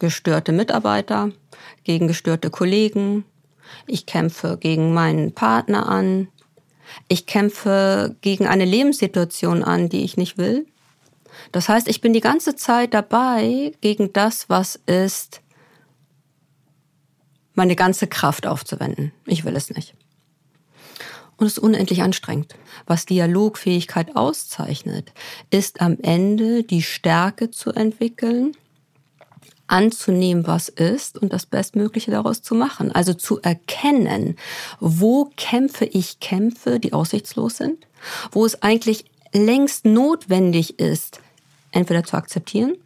gestörte 0.00 0.50
Mitarbeiter, 0.50 1.30
gegen 1.84 2.08
gestörte 2.08 2.50
Kollegen. 2.50 3.24
Ich 3.86 4.06
kämpfe 4.06 4.58
gegen 4.58 4.92
meinen 4.92 5.32
Partner 5.32 5.88
an. 5.88 6.26
Ich 7.06 7.26
kämpfe 7.26 8.16
gegen 8.20 8.48
eine 8.48 8.64
Lebenssituation 8.64 9.62
an, 9.62 9.88
die 9.88 10.02
ich 10.02 10.16
nicht 10.16 10.36
will. 10.36 10.66
Das 11.52 11.68
heißt, 11.68 11.86
ich 11.86 12.00
bin 12.00 12.12
die 12.12 12.20
ganze 12.20 12.56
Zeit 12.56 12.92
dabei, 12.92 13.70
gegen 13.80 14.12
das, 14.12 14.48
was 14.48 14.80
ist, 14.86 15.40
meine 17.54 17.76
ganze 17.76 18.08
Kraft 18.08 18.48
aufzuwenden. 18.48 19.12
Ich 19.26 19.44
will 19.44 19.54
es 19.54 19.70
nicht. 19.70 19.94
Und 21.42 21.48
es 21.48 21.54
ist 21.54 21.64
unendlich 21.64 22.02
anstrengend. 22.02 22.54
Was 22.86 23.04
Dialogfähigkeit 23.04 24.14
auszeichnet, 24.14 25.12
ist 25.50 25.80
am 25.80 25.98
Ende 26.00 26.62
die 26.62 26.82
Stärke 26.82 27.50
zu 27.50 27.72
entwickeln, 27.72 28.56
anzunehmen, 29.66 30.46
was 30.46 30.68
ist 30.68 31.18
und 31.18 31.32
das 31.32 31.46
Bestmögliche 31.46 32.12
daraus 32.12 32.42
zu 32.42 32.54
machen. 32.54 32.92
Also 32.92 33.12
zu 33.12 33.40
erkennen, 33.40 34.36
wo 34.78 35.32
Kämpfe 35.36 35.84
ich 35.84 36.20
kämpfe, 36.20 36.78
die 36.78 36.92
aussichtslos 36.92 37.56
sind, 37.56 37.88
wo 38.30 38.46
es 38.46 38.62
eigentlich 38.62 39.06
längst 39.32 39.84
notwendig 39.84 40.78
ist, 40.78 41.20
entweder 41.72 42.04
zu 42.04 42.16
akzeptieren, 42.16 42.76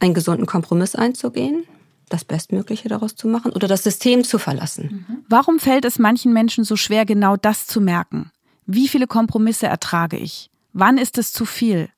einen 0.00 0.14
gesunden 0.14 0.46
Kompromiss 0.46 0.94
einzugehen, 0.94 1.66
das 2.14 2.24
Bestmögliche 2.24 2.88
daraus 2.88 3.16
zu 3.16 3.26
machen 3.26 3.52
oder 3.52 3.66
das 3.66 3.82
System 3.82 4.22
zu 4.22 4.38
verlassen. 4.38 5.04
Mhm. 5.08 5.24
Warum 5.28 5.58
fällt 5.58 5.84
es 5.84 5.98
manchen 5.98 6.32
Menschen 6.32 6.64
so 6.64 6.76
schwer, 6.76 7.04
genau 7.04 7.36
das 7.36 7.66
zu 7.66 7.80
merken? 7.80 8.30
Wie 8.66 8.88
viele 8.88 9.06
Kompromisse 9.06 9.66
ertrage 9.66 10.16
ich? 10.16 10.50
Wann 10.72 10.96
ist 10.96 11.18
es 11.18 11.32
zu 11.32 11.44
viel? 11.44 11.88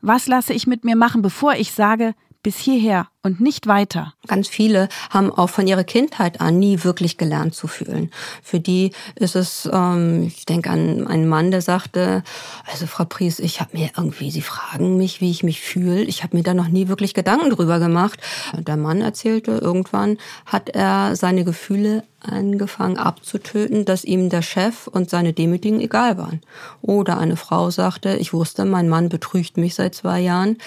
Was 0.00 0.26
lasse 0.26 0.54
ich 0.54 0.66
mit 0.66 0.84
mir 0.84 0.96
machen, 0.96 1.22
bevor 1.22 1.54
ich 1.54 1.72
sage, 1.72 2.14
bis 2.42 2.56
hierher 2.56 3.08
und 3.26 3.40
nicht 3.40 3.66
weiter. 3.66 4.14
Ganz 4.28 4.48
viele 4.48 4.88
haben 5.10 5.30
auch 5.30 5.50
von 5.50 5.66
ihrer 5.66 5.84
Kindheit 5.84 6.40
an 6.40 6.58
nie 6.58 6.84
wirklich 6.84 7.18
gelernt 7.18 7.54
zu 7.54 7.66
fühlen. 7.66 8.10
Für 8.42 8.60
die 8.60 8.92
ist 9.16 9.34
es, 9.34 9.68
ähm, 9.70 10.22
ich 10.28 10.46
denke 10.46 10.70
an 10.70 11.06
einen 11.08 11.28
Mann, 11.28 11.50
der 11.50 11.60
sagte, 11.60 12.22
also 12.70 12.86
Frau 12.86 13.04
Pries, 13.04 13.40
ich 13.40 13.60
habe 13.60 13.76
mir 13.76 13.90
irgendwie, 13.96 14.30
Sie 14.30 14.42
fragen 14.42 14.96
mich, 14.96 15.20
wie 15.20 15.30
ich 15.30 15.42
mich 15.42 15.60
fühle. 15.60 16.02
Ich 16.02 16.22
habe 16.22 16.36
mir 16.36 16.44
da 16.44 16.54
noch 16.54 16.68
nie 16.68 16.88
wirklich 16.88 17.14
Gedanken 17.14 17.50
drüber 17.50 17.80
gemacht. 17.80 18.20
Der 18.56 18.76
Mann 18.76 19.00
erzählte, 19.00 19.52
irgendwann 19.52 20.18
hat 20.46 20.68
er 20.70 21.16
seine 21.16 21.44
Gefühle 21.44 22.04
angefangen 22.20 22.98
abzutöten, 22.98 23.84
dass 23.84 24.04
ihm 24.04 24.28
der 24.28 24.42
Chef 24.42 24.86
und 24.86 25.10
seine 25.10 25.32
Demütigen 25.32 25.80
egal 25.80 26.18
waren. 26.18 26.40
Oder 26.82 27.18
eine 27.18 27.36
Frau 27.36 27.70
sagte, 27.70 28.16
ich 28.16 28.32
wusste, 28.32 28.64
mein 28.64 28.88
Mann 28.88 29.08
betrügt 29.08 29.56
mich 29.56 29.74
seit 29.74 29.94
zwei 29.94 30.20
Jahren, 30.20 30.58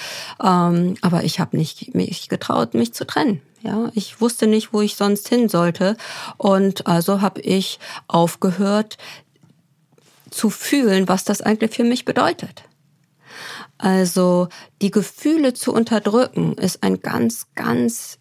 ähm, 0.44 0.96
aber 1.02 1.24
ich 1.24 1.40
habe 1.40 1.58
nicht 1.58 1.94
mich 1.96 2.30
getraut, 2.30 2.49
mich 2.74 2.94
zu 2.94 3.06
trennen. 3.06 3.42
Ja, 3.62 3.92
ich 3.94 4.22
wusste 4.22 4.48
nicht, 4.48 4.72
wo 4.72 4.82
ich 4.82 4.96
sonst 4.96 5.28
hin 5.28 5.50
sollte 5.50 5.98
und 6.38 6.88
also 6.88 7.22
habe 7.22 7.42
ich 7.42 7.80
aufgehört 8.08 8.98
zu 10.30 10.50
fühlen, 10.50 11.10
was 11.10 11.26
das 11.26 11.42
eigentlich 11.42 11.72
für 11.72 11.84
mich 11.84 12.06
bedeutet. 12.06 12.64
Also 13.78 14.48
die 14.82 14.92
Gefühle 14.92 15.54
zu 15.54 15.74
unterdrücken 15.74 16.54
ist 16.54 16.84
ein 16.84 17.02
ganz, 17.02 17.48
ganz 17.56 18.18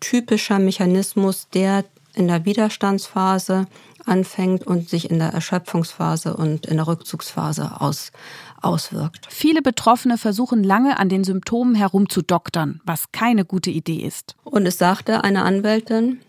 typischer 0.00 0.58
Mechanismus, 0.58 1.48
der 1.54 1.84
in 2.14 2.28
der 2.28 2.44
Widerstandsphase 2.44 3.66
anfängt 4.04 4.66
und 4.66 4.88
sich 4.88 5.10
in 5.10 5.18
der 5.18 5.28
Erschöpfungsphase 5.28 6.34
und 6.34 6.66
in 6.66 6.76
der 6.76 6.86
Rückzugsphase 6.86 7.80
aus, 7.80 8.10
auswirkt. 8.64 9.26
Viele 9.28 9.62
Betroffene 9.62 10.18
versuchen 10.18 10.62
lange 10.64 10.98
an 10.98 11.08
den 11.08 11.24
Symptomen 11.24 11.74
herumzudoktern, 11.74 12.80
was 12.84 13.12
keine 13.12 13.44
gute 13.44 13.70
Idee 13.70 14.00
ist. 14.00 14.36
Und 14.44 14.66
es 14.66 14.78
sagte 14.78 15.24
eine 15.24 15.42
Anwältin, 15.42 16.20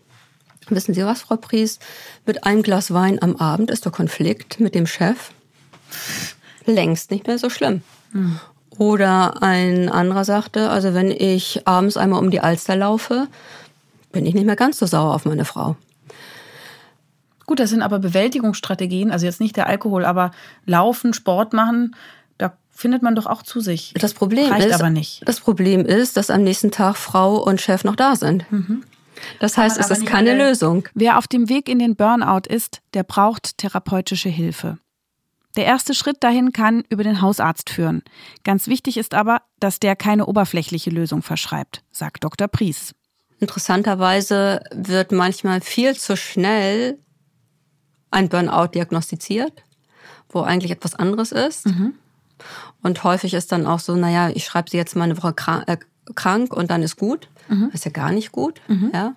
wissen 0.68 0.94
Sie 0.94 1.04
was, 1.04 1.22
Frau 1.22 1.36
Pries, 1.36 1.78
mit 2.26 2.44
einem 2.44 2.62
Glas 2.62 2.92
Wein 2.92 3.20
am 3.22 3.36
Abend 3.36 3.70
ist 3.70 3.84
der 3.84 3.92
Konflikt 3.92 4.60
mit 4.60 4.74
dem 4.74 4.86
Chef 4.86 5.30
längst 6.66 7.10
nicht 7.10 7.26
mehr 7.26 7.38
so 7.38 7.50
schlimm. 7.50 7.82
Hm. 8.12 8.38
Oder 8.78 9.42
ein 9.42 9.88
anderer 9.88 10.24
sagte, 10.24 10.70
also 10.70 10.94
wenn 10.94 11.10
ich 11.10 11.66
abends 11.66 11.96
einmal 11.96 12.20
um 12.20 12.30
die 12.30 12.40
Alster 12.40 12.74
laufe, 12.74 13.28
bin 14.12 14.26
ich 14.26 14.34
nicht 14.34 14.46
mehr 14.46 14.56
ganz 14.56 14.78
so 14.78 14.86
sauer 14.86 15.14
auf 15.14 15.24
meine 15.24 15.44
Frau. 15.44 15.76
Gut, 17.46 17.60
das 17.60 17.70
sind 17.70 17.82
aber 17.82 17.98
Bewältigungsstrategien, 17.98 19.10
also 19.10 19.26
jetzt 19.26 19.40
nicht 19.40 19.56
der 19.56 19.66
Alkohol, 19.66 20.04
aber 20.04 20.30
Laufen, 20.64 21.12
Sport 21.12 21.52
machen, 21.52 21.94
findet 22.74 23.02
man 23.02 23.14
doch 23.14 23.26
auch 23.26 23.42
zu 23.42 23.60
sich. 23.60 23.94
Das 23.98 24.14
Problem 24.14 24.50
Reicht 24.50 24.66
ist, 24.66 24.74
aber 24.74 24.90
nicht. 24.90 25.22
Das 25.26 25.40
Problem 25.40 25.86
ist, 25.86 26.16
dass 26.16 26.30
am 26.30 26.42
nächsten 26.42 26.70
Tag 26.70 26.96
Frau 26.96 27.42
und 27.42 27.60
Chef 27.60 27.84
noch 27.84 27.96
da 27.96 28.16
sind. 28.16 28.50
Mhm. 28.50 28.84
Das 29.38 29.56
heißt, 29.56 29.78
es 29.78 29.90
ist 29.90 30.06
keine 30.06 30.36
Lösung. 30.36 30.88
Wer 30.94 31.18
auf 31.18 31.28
dem 31.28 31.48
Weg 31.48 31.68
in 31.68 31.78
den 31.78 31.96
Burnout 31.96 32.48
ist, 32.48 32.82
der 32.94 33.04
braucht 33.04 33.58
therapeutische 33.58 34.28
Hilfe. 34.28 34.78
Der 35.56 35.66
erste 35.66 35.94
Schritt 35.94 36.16
dahin 36.20 36.52
kann 36.52 36.82
über 36.88 37.04
den 37.04 37.20
Hausarzt 37.20 37.70
führen. 37.70 38.02
Ganz 38.42 38.66
wichtig 38.66 38.96
ist 38.96 39.14
aber, 39.14 39.42
dass 39.60 39.78
der 39.78 39.94
keine 39.94 40.26
oberflächliche 40.26 40.90
Lösung 40.90 41.22
verschreibt, 41.22 41.84
sagt 41.92 42.24
Dr. 42.24 42.48
Pries. 42.48 42.92
Interessanterweise 43.38 44.64
wird 44.72 45.12
manchmal 45.12 45.60
viel 45.60 45.94
zu 45.96 46.16
schnell 46.16 46.98
ein 48.10 48.28
Burnout 48.28 48.68
diagnostiziert, 48.68 49.62
wo 50.28 50.40
eigentlich 50.40 50.72
etwas 50.72 50.96
anderes 50.96 51.30
ist. 51.30 51.66
Mhm. 51.66 51.94
Und 52.82 53.04
häufig 53.04 53.34
ist 53.34 53.52
dann 53.52 53.66
auch 53.66 53.80
so, 53.80 53.94
naja, 53.94 54.28
ich 54.28 54.44
schreibe 54.44 54.70
sie 54.70 54.76
jetzt 54.76 54.96
mal 54.96 55.04
eine 55.04 55.16
Woche 55.16 55.34
äh, 55.66 55.76
krank, 56.14 56.52
und 56.52 56.70
dann 56.70 56.82
ist 56.82 56.96
gut. 56.96 57.28
Mhm. 57.48 57.70
Ist 57.72 57.84
ja 57.84 57.90
gar 57.90 58.12
nicht 58.12 58.32
gut. 58.32 58.60
Mhm. 58.68 58.92
Ja. 58.92 59.14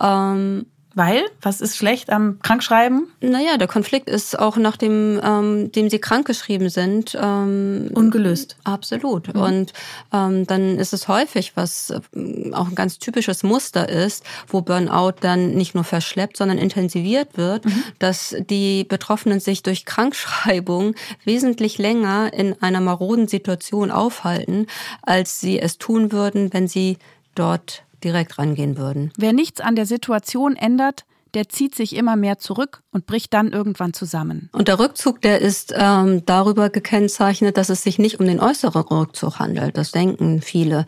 Ähm, 0.00 0.66
weil? 0.94 1.22
Was 1.40 1.60
ist 1.60 1.76
schlecht 1.76 2.10
am 2.10 2.40
Krankschreiben? 2.42 3.06
Naja, 3.20 3.56
der 3.56 3.68
Konflikt 3.68 4.08
ist 4.10 4.38
auch 4.38 4.56
nachdem 4.56 5.20
ähm, 5.22 5.72
dem 5.72 5.88
sie 5.88 6.00
krankgeschrieben 6.00 6.68
sind. 6.68 7.16
Ähm, 7.20 7.90
Ungelöst. 7.94 8.56
Absolut. 8.64 9.32
Mhm. 9.34 9.40
Und 9.40 9.72
ähm, 10.12 10.46
dann 10.46 10.78
ist 10.78 10.92
es 10.92 11.06
häufig, 11.06 11.52
was 11.54 11.90
äh, 11.90 12.52
auch 12.52 12.68
ein 12.68 12.74
ganz 12.74 12.98
typisches 12.98 13.42
Muster 13.42 13.88
ist, 13.88 14.24
wo 14.48 14.62
Burnout 14.62 15.14
dann 15.20 15.52
nicht 15.52 15.74
nur 15.74 15.84
verschleppt, 15.84 16.36
sondern 16.36 16.58
intensiviert 16.58 17.36
wird, 17.36 17.64
mhm. 17.64 17.82
dass 17.98 18.34
die 18.38 18.84
Betroffenen 18.84 19.40
sich 19.40 19.62
durch 19.62 19.84
Krankschreibung 19.84 20.94
wesentlich 21.24 21.78
länger 21.78 22.32
in 22.32 22.60
einer 22.60 22.80
maroden 22.80 23.28
Situation 23.28 23.90
aufhalten, 23.90 24.66
als 25.02 25.40
sie 25.40 25.60
es 25.60 25.78
tun 25.78 26.10
würden, 26.10 26.52
wenn 26.52 26.66
sie 26.66 26.98
dort 27.34 27.84
direkt 28.00 28.38
rangehen 28.38 28.76
würden. 28.76 29.12
Wer 29.16 29.32
nichts 29.32 29.60
an 29.60 29.76
der 29.76 29.86
Situation 29.86 30.56
ändert, 30.56 31.04
der 31.34 31.48
zieht 31.48 31.74
sich 31.74 31.94
immer 31.94 32.16
mehr 32.16 32.38
zurück 32.38 32.82
und 32.90 33.06
bricht 33.06 33.32
dann 33.32 33.52
irgendwann 33.52 33.92
zusammen. 33.92 34.48
Und 34.52 34.68
der 34.68 34.78
Rückzug, 34.78 35.20
der 35.22 35.40
ist 35.40 35.72
ähm, 35.76 36.24
darüber 36.26 36.70
gekennzeichnet, 36.70 37.56
dass 37.56 37.68
es 37.68 37.82
sich 37.82 37.98
nicht 37.98 38.18
um 38.18 38.26
den 38.26 38.40
äußeren 38.40 38.82
Rückzug 38.82 39.38
handelt. 39.38 39.76
Das 39.76 39.92
denken 39.92 40.42
viele. 40.42 40.86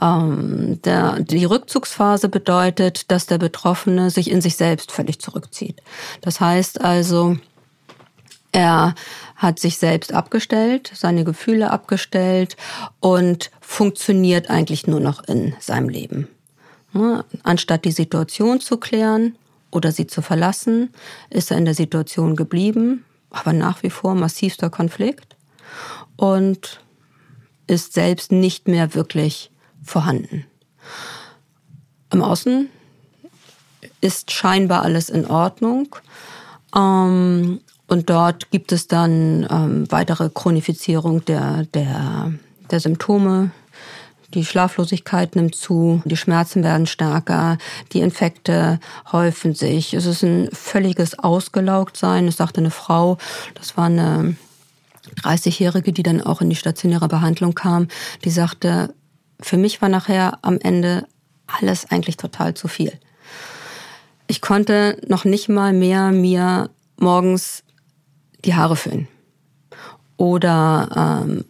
Ähm, 0.00 0.80
der, 0.82 1.20
die 1.20 1.44
Rückzugsphase 1.44 2.28
bedeutet, 2.28 3.10
dass 3.10 3.26
der 3.26 3.38
Betroffene 3.38 4.10
sich 4.10 4.30
in 4.30 4.40
sich 4.40 4.56
selbst 4.56 4.90
völlig 4.90 5.20
zurückzieht. 5.20 5.80
Das 6.20 6.40
heißt 6.40 6.80
also, 6.80 7.36
er 8.52 8.94
hat 9.36 9.58
sich 9.58 9.78
selbst 9.78 10.12
abgestellt, 10.14 10.90
seine 10.94 11.24
Gefühle 11.24 11.70
abgestellt 11.70 12.56
und 13.00 13.50
funktioniert 13.60 14.48
eigentlich 14.50 14.86
nur 14.86 15.00
noch 15.00 15.22
in 15.24 15.54
seinem 15.60 15.90
Leben. 15.90 16.28
Ne? 16.96 17.24
Anstatt 17.42 17.84
die 17.84 17.92
Situation 17.92 18.60
zu 18.60 18.78
klären 18.78 19.36
oder 19.70 19.92
sie 19.92 20.06
zu 20.06 20.22
verlassen, 20.22 20.90
ist 21.30 21.50
er 21.50 21.58
in 21.58 21.64
der 21.64 21.74
Situation 21.74 22.36
geblieben, 22.36 23.04
aber 23.30 23.52
nach 23.52 23.82
wie 23.82 23.90
vor 23.90 24.14
massivster 24.14 24.70
Konflikt 24.70 25.36
und 26.16 26.80
ist 27.66 27.92
selbst 27.92 28.32
nicht 28.32 28.68
mehr 28.68 28.94
wirklich 28.94 29.50
vorhanden. 29.82 30.44
Im 32.12 32.22
Außen 32.22 32.68
ist 34.00 34.30
scheinbar 34.30 34.82
alles 34.82 35.10
in 35.10 35.26
Ordnung. 35.26 35.94
Ähm, 36.74 37.60
Und 37.88 38.10
dort 38.10 38.50
gibt 38.50 38.72
es 38.72 38.88
dann 38.88 39.46
ähm, 39.48 39.86
weitere 39.90 40.28
Chronifizierung 40.28 41.24
der, 41.24 41.66
der, 41.72 42.32
der 42.70 42.80
Symptome. 42.80 43.50
Die 44.34 44.44
Schlaflosigkeit 44.44 45.36
nimmt 45.36 45.54
zu, 45.54 46.02
die 46.04 46.16
Schmerzen 46.16 46.64
werden 46.64 46.86
stärker, 46.86 47.58
die 47.92 48.00
Infekte 48.00 48.80
häufen 49.12 49.54
sich. 49.54 49.94
Es 49.94 50.06
ist 50.06 50.22
ein 50.22 50.48
völliges 50.52 51.18
Ausgelaugtsein. 51.18 52.26
Es 52.26 52.36
sagte 52.36 52.60
eine 52.60 52.70
Frau, 52.70 53.18
das 53.54 53.76
war 53.76 53.86
eine 53.86 54.36
30-Jährige, 55.22 55.92
die 55.92 56.02
dann 56.02 56.20
auch 56.20 56.40
in 56.40 56.50
die 56.50 56.56
stationäre 56.56 57.08
Behandlung 57.08 57.54
kam, 57.54 57.88
die 58.24 58.30
sagte, 58.30 58.94
für 59.40 59.56
mich 59.56 59.80
war 59.80 59.88
nachher 59.88 60.38
am 60.42 60.58
Ende 60.58 61.06
alles 61.46 61.90
eigentlich 61.90 62.16
total 62.16 62.54
zu 62.54 62.68
viel. 62.68 62.92
Ich 64.26 64.40
konnte 64.40 65.00
noch 65.06 65.24
nicht 65.24 65.48
mal 65.48 65.72
mehr 65.72 66.10
mir 66.10 66.70
morgens 66.98 67.62
die 68.44 68.54
Haare 68.54 68.76
föhnen. 68.76 69.06
Oder 70.16 71.22
ähm, 71.24 71.44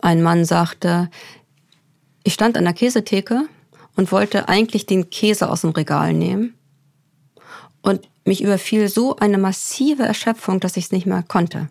ein 0.00 0.22
Mann 0.22 0.44
sagte, 0.44 1.08
ich 2.24 2.34
stand 2.34 2.56
an 2.56 2.64
der 2.64 2.72
Käsetheke 2.72 3.48
und 3.96 4.12
wollte 4.12 4.48
eigentlich 4.48 4.86
den 4.86 5.10
Käse 5.10 5.50
aus 5.50 5.62
dem 5.62 5.70
Regal 5.70 6.12
nehmen. 6.12 6.54
Und 7.82 8.08
mich 8.24 8.42
überfiel 8.42 8.88
so 8.88 9.16
eine 9.16 9.38
massive 9.38 10.04
Erschöpfung, 10.04 10.60
dass 10.60 10.76
ich 10.76 10.86
es 10.86 10.92
nicht 10.92 11.06
mehr 11.06 11.24
konnte. 11.26 11.68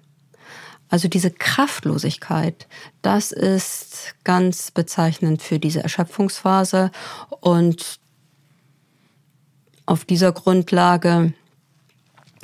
Also 0.89 1.08
diese 1.08 1.31
Kraftlosigkeit, 1.31 2.67
das 3.01 3.31
ist 3.31 4.13
ganz 4.25 4.72
bezeichnend 4.72 5.41
für 5.41 5.58
diese 5.58 5.81
Erschöpfungsphase. 5.81 6.91
Und 7.39 8.00
auf 9.86 10.03
dieser 10.03 10.34
Grundlage 10.34 11.34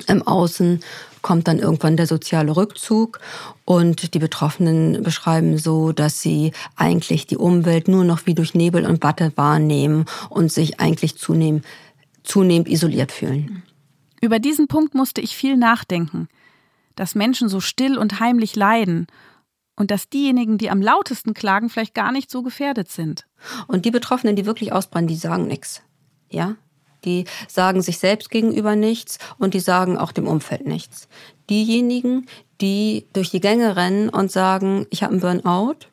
im 0.06 0.26
Außen 0.26 0.80
kommt 1.28 1.46
dann 1.46 1.58
irgendwann 1.58 1.98
der 1.98 2.06
soziale 2.06 2.56
Rückzug 2.56 3.20
und 3.66 4.14
die 4.14 4.18
Betroffenen 4.18 5.02
beschreiben 5.02 5.58
so, 5.58 5.92
dass 5.92 6.22
sie 6.22 6.52
eigentlich 6.74 7.26
die 7.26 7.36
Umwelt 7.36 7.86
nur 7.86 8.04
noch 8.04 8.24
wie 8.24 8.34
durch 8.34 8.54
Nebel 8.54 8.86
und 8.86 9.02
Watte 9.02 9.32
wahrnehmen 9.36 10.06
und 10.30 10.50
sich 10.50 10.80
eigentlich 10.80 11.18
zunehmend, 11.18 11.66
zunehmend 12.22 12.66
isoliert 12.68 13.12
fühlen. 13.12 13.62
Über 14.22 14.38
diesen 14.38 14.68
Punkt 14.68 14.94
musste 14.94 15.20
ich 15.20 15.36
viel 15.36 15.58
nachdenken 15.58 16.28
dass 16.98 17.14
Menschen 17.14 17.48
so 17.48 17.60
still 17.60 17.96
und 17.96 18.18
heimlich 18.18 18.56
leiden 18.56 19.06
und 19.76 19.92
dass 19.92 20.08
diejenigen, 20.08 20.58
die 20.58 20.68
am 20.68 20.82
lautesten 20.82 21.32
klagen, 21.32 21.70
vielleicht 21.70 21.94
gar 21.94 22.10
nicht 22.10 22.28
so 22.28 22.42
gefährdet 22.42 22.90
sind. 22.90 23.26
Und 23.68 23.84
die 23.84 23.92
Betroffenen, 23.92 24.34
die 24.34 24.46
wirklich 24.46 24.72
ausbrennen, 24.72 25.06
die 25.06 25.14
sagen 25.14 25.46
nichts. 25.46 25.82
Ja? 26.28 26.56
Die 27.04 27.24
sagen 27.46 27.82
sich 27.82 27.98
selbst 27.98 28.30
gegenüber 28.30 28.76
nichts 28.76 29.18
und 29.38 29.54
die 29.54 29.60
sagen 29.60 29.96
auch 29.96 30.12
dem 30.12 30.26
Umfeld 30.26 30.66
nichts. 30.66 31.08
Diejenigen, 31.48 32.26
die 32.60 33.06
durch 33.12 33.30
die 33.30 33.40
Gänge 33.40 33.76
rennen 33.76 34.08
und 34.08 34.30
sagen, 34.30 34.86
ich 34.90 35.02
habe 35.02 35.12
einen 35.12 35.20
Burnout, 35.20 35.86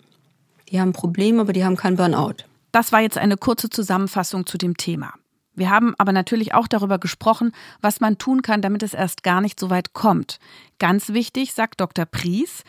die 0.70 0.80
haben 0.80 0.90
ein 0.90 0.94
Problem, 0.94 1.40
aber 1.40 1.54
die 1.54 1.64
haben 1.64 1.76
keinen 1.76 1.98
Burnout. 1.98 2.44
Das 2.72 2.92
war 2.92 3.02
jetzt 3.02 3.18
eine 3.18 3.38
kurze 3.38 3.70
Zusammenfassung 3.70 4.46
zu 4.46 4.58
dem 4.58 4.76
Thema. 4.76 5.14
Wir 5.54 5.70
haben 5.70 5.96
aber 5.98 6.12
natürlich 6.12 6.54
auch 6.54 6.68
darüber 6.68 7.00
gesprochen, 7.00 7.54
was 7.82 8.02
man 8.02 8.18
tun 8.18 8.42
kann, 8.42 8.62
damit 8.62 8.84
es 8.84 8.94
erst 8.94 9.24
gar 9.24 9.40
nicht 9.40 9.60
so 9.60 9.70
weit 9.70 9.94
kommt. 9.94 10.40
Ganz 10.80 11.10
wichtig, 11.10 11.54
sagt 11.54 11.80
Dr. 11.80 12.06
Pries, 12.06 12.64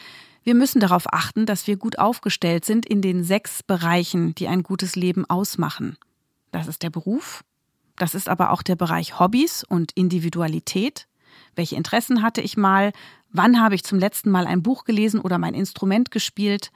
wir 0.44 0.54
müssen 0.54 0.78
darauf 0.78 1.12
achten, 1.12 1.44
dass 1.44 1.66
wir 1.66 1.76
gut 1.76 1.98
aufgestellt 1.98 2.64
sind 2.64 2.86
in 2.86 3.02
den 3.02 3.24
sechs 3.24 3.64
Bereichen, 3.64 4.36
die 4.36 4.46
ein 4.46 4.62
gutes 4.62 4.94
Leben 4.94 5.28
ausmachen. 5.28 5.96
Das 6.52 6.68
ist 6.68 6.84
der 6.84 6.90
Beruf, 6.90 7.42
das 7.98 8.14
ist 8.14 8.28
aber 8.28 8.50
auch 8.50 8.62
der 8.62 8.76
Bereich 8.76 9.18
Hobbys 9.18 9.64
und 9.64 9.92
Individualität. 9.92 11.06
Welche 11.54 11.76
Interessen 11.76 12.22
hatte 12.22 12.40
ich 12.40 12.56
mal? 12.56 12.92
Wann 13.30 13.60
habe 13.60 13.74
ich 13.74 13.84
zum 13.84 13.98
letzten 13.98 14.30
Mal 14.30 14.46
ein 14.46 14.62
Buch 14.62 14.84
gelesen 14.84 15.20
oder 15.20 15.38
mein 15.38 15.54
Instrument 15.54 16.10
gespielt? 16.10 16.70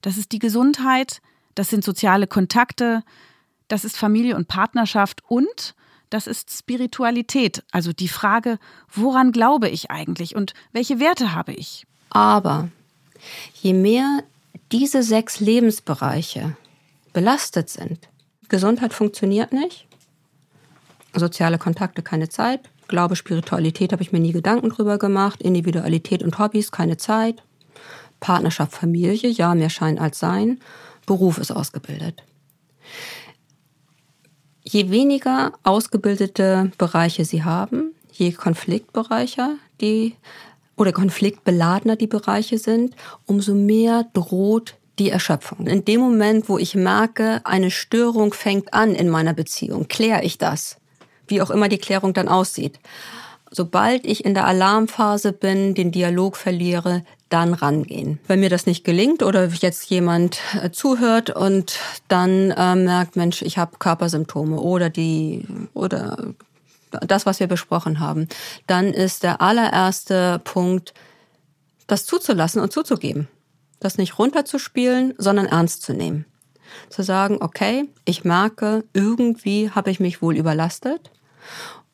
Das 0.00 0.16
ist 0.16 0.32
die 0.32 0.38
Gesundheit, 0.38 1.20
das 1.54 1.70
sind 1.70 1.84
soziale 1.84 2.26
Kontakte, 2.26 3.02
das 3.66 3.84
ist 3.84 3.96
Familie 3.96 4.36
und 4.36 4.48
Partnerschaft 4.48 5.22
und 5.26 5.74
das 6.10 6.26
ist 6.26 6.50
Spiritualität, 6.56 7.64
also 7.70 7.92
die 7.92 8.08
Frage, 8.08 8.58
woran 8.90 9.32
glaube 9.32 9.68
ich 9.68 9.90
eigentlich 9.90 10.36
und 10.36 10.54
welche 10.72 11.00
Werte 11.00 11.34
habe 11.34 11.52
ich? 11.52 11.86
Aber 12.10 12.68
je 13.54 13.74
mehr 13.74 14.22
diese 14.72 15.02
sechs 15.02 15.40
Lebensbereiche 15.40 16.56
belastet 17.12 17.68
sind, 17.68 18.08
Gesundheit 18.48 18.94
funktioniert 18.94 19.52
nicht, 19.52 19.87
soziale 21.14 21.58
Kontakte 21.58 22.02
keine 22.02 22.28
Zeit, 22.28 22.70
Glaube, 22.88 23.16
Spiritualität 23.16 23.92
habe 23.92 24.02
ich 24.02 24.12
mir 24.12 24.18
nie 24.18 24.32
Gedanken 24.32 24.70
drüber 24.70 24.98
gemacht, 24.98 25.42
Individualität 25.42 26.22
und 26.22 26.38
Hobbys 26.38 26.72
keine 26.72 26.96
Zeit, 26.96 27.42
Partnerschaft, 28.18 28.72
Familie, 28.72 29.28
ja, 29.28 29.54
mehr 29.54 29.70
Schein 29.70 29.98
als 29.98 30.18
Sein, 30.18 30.58
Beruf 31.06 31.38
ist 31.38 31.52
ausgebildet. 31.52 32.22
Je 34.62 34.90
weniger 34.90 35.52
ausgebildete 35.62 36.72
Bereiche 36.78 37.24
sie 37.24 37.44
haben, 37.44 37.94
je 38.10 38.32
konfliktbereicher 38.32 39.56
die 39.80 40.16
oder 40.76 40.92
konfliktbeladener 40.92 41.96
die 41.96 42.06
Bereiche 42.06 42.58
sind, 42.58 42.94
umso 43.26 43.54
mehr 43.54 44.06
droht 44.14 44.76
die 44.98 45.10
Erschöpfung. 45.10 45.66
In 45.66 45.84
dem 45.84 46.00
Moment, 46.00 46.48
wo 46.48 46.58
ich 46.58 46.74
merke, 46.74 47.40
eine 47.44 47.70
Störung 47.70 48.32
fängt 48.32 48.72
an 48.74 48.94
in 48.94 49.08
meiner 49.08 49.34
Beziehung, 49.34 49.88
kläre 49.88 50.24
ich 50.24 50.38
das, 50.38 50.78
wie 51.28 51.42
auch 51.42 51.50
immer 51.50 51.68
die 51.68 51.78
Klärung 51.78 52.14
dann 52.14 52.28
aussieht. 52.28 52.78
Sobald 53.50 54.06
ich 54.06 54.24
in 54.24 54.34
der 54.34 54.46
Alarmphase 54.46 55.32
bin, 55.32 55.74
den 55.74 55.90
Dialog 55.90 56.36
verliere, 56.36 57.02
dann 57.28 57.54
rangehen. 57.54 58.18
Wenn 58.26 58.40
mir 58.40 58.50
das 58.50 58.66
nicht 58.66 58.84
gelingt 58.84 59.22
oder 59.22 59.46
jetzt 59.46 59.90
jemand 59.90 60.38
äh, 60.62 60.70
zuhört 60.70 61.30
und 61.30 61.78
dann 62.08 62.50
äh, 62.50 62.74
merkt, 62.74 63.16
Mensch, 63.16 63.42
ich 63.42 63.58
habe 63.58 63.76
Körpersymptome 63.78 64.58
oder 64.58 64.90
die 64.90 65.46
oder 65.74 66.34
das, 66.90 67.26
was 67.26 67.40
wir 67.40 67.46
besprochen 67.46 68.00
haben, 68.00 68.28
dann 68.66 68.92
ist 68.92 69.22
der 69.22 69.42
allererste 69.42 70.40
Punkt, 70.44 70.94
das 71.86 72.06
zuzulassen 72.06 72.62
und 72.62 72.72
zuzugeben. 72.72 73.28
Das 73.80 73.98
nicht 73.98 74.18
runterzuspielen, 74.18 75.14
sondern 75.18 75.46
ernst 75.46 75.82
zu 75.82 75.92
nehmen. 75.92 76.24
Zu 76.88 77.02
sagen, 77.02 77.38
okay, 77.40 77.88
ich 78.04 78.24
merke, 78.24 78.84
irgendwie 78.92 79.70
habe 79.70 79.90
ich 79.90 80.00
mich 80.00 80.20
wohl 80.20 80.36
überlastet. 80.36 81.10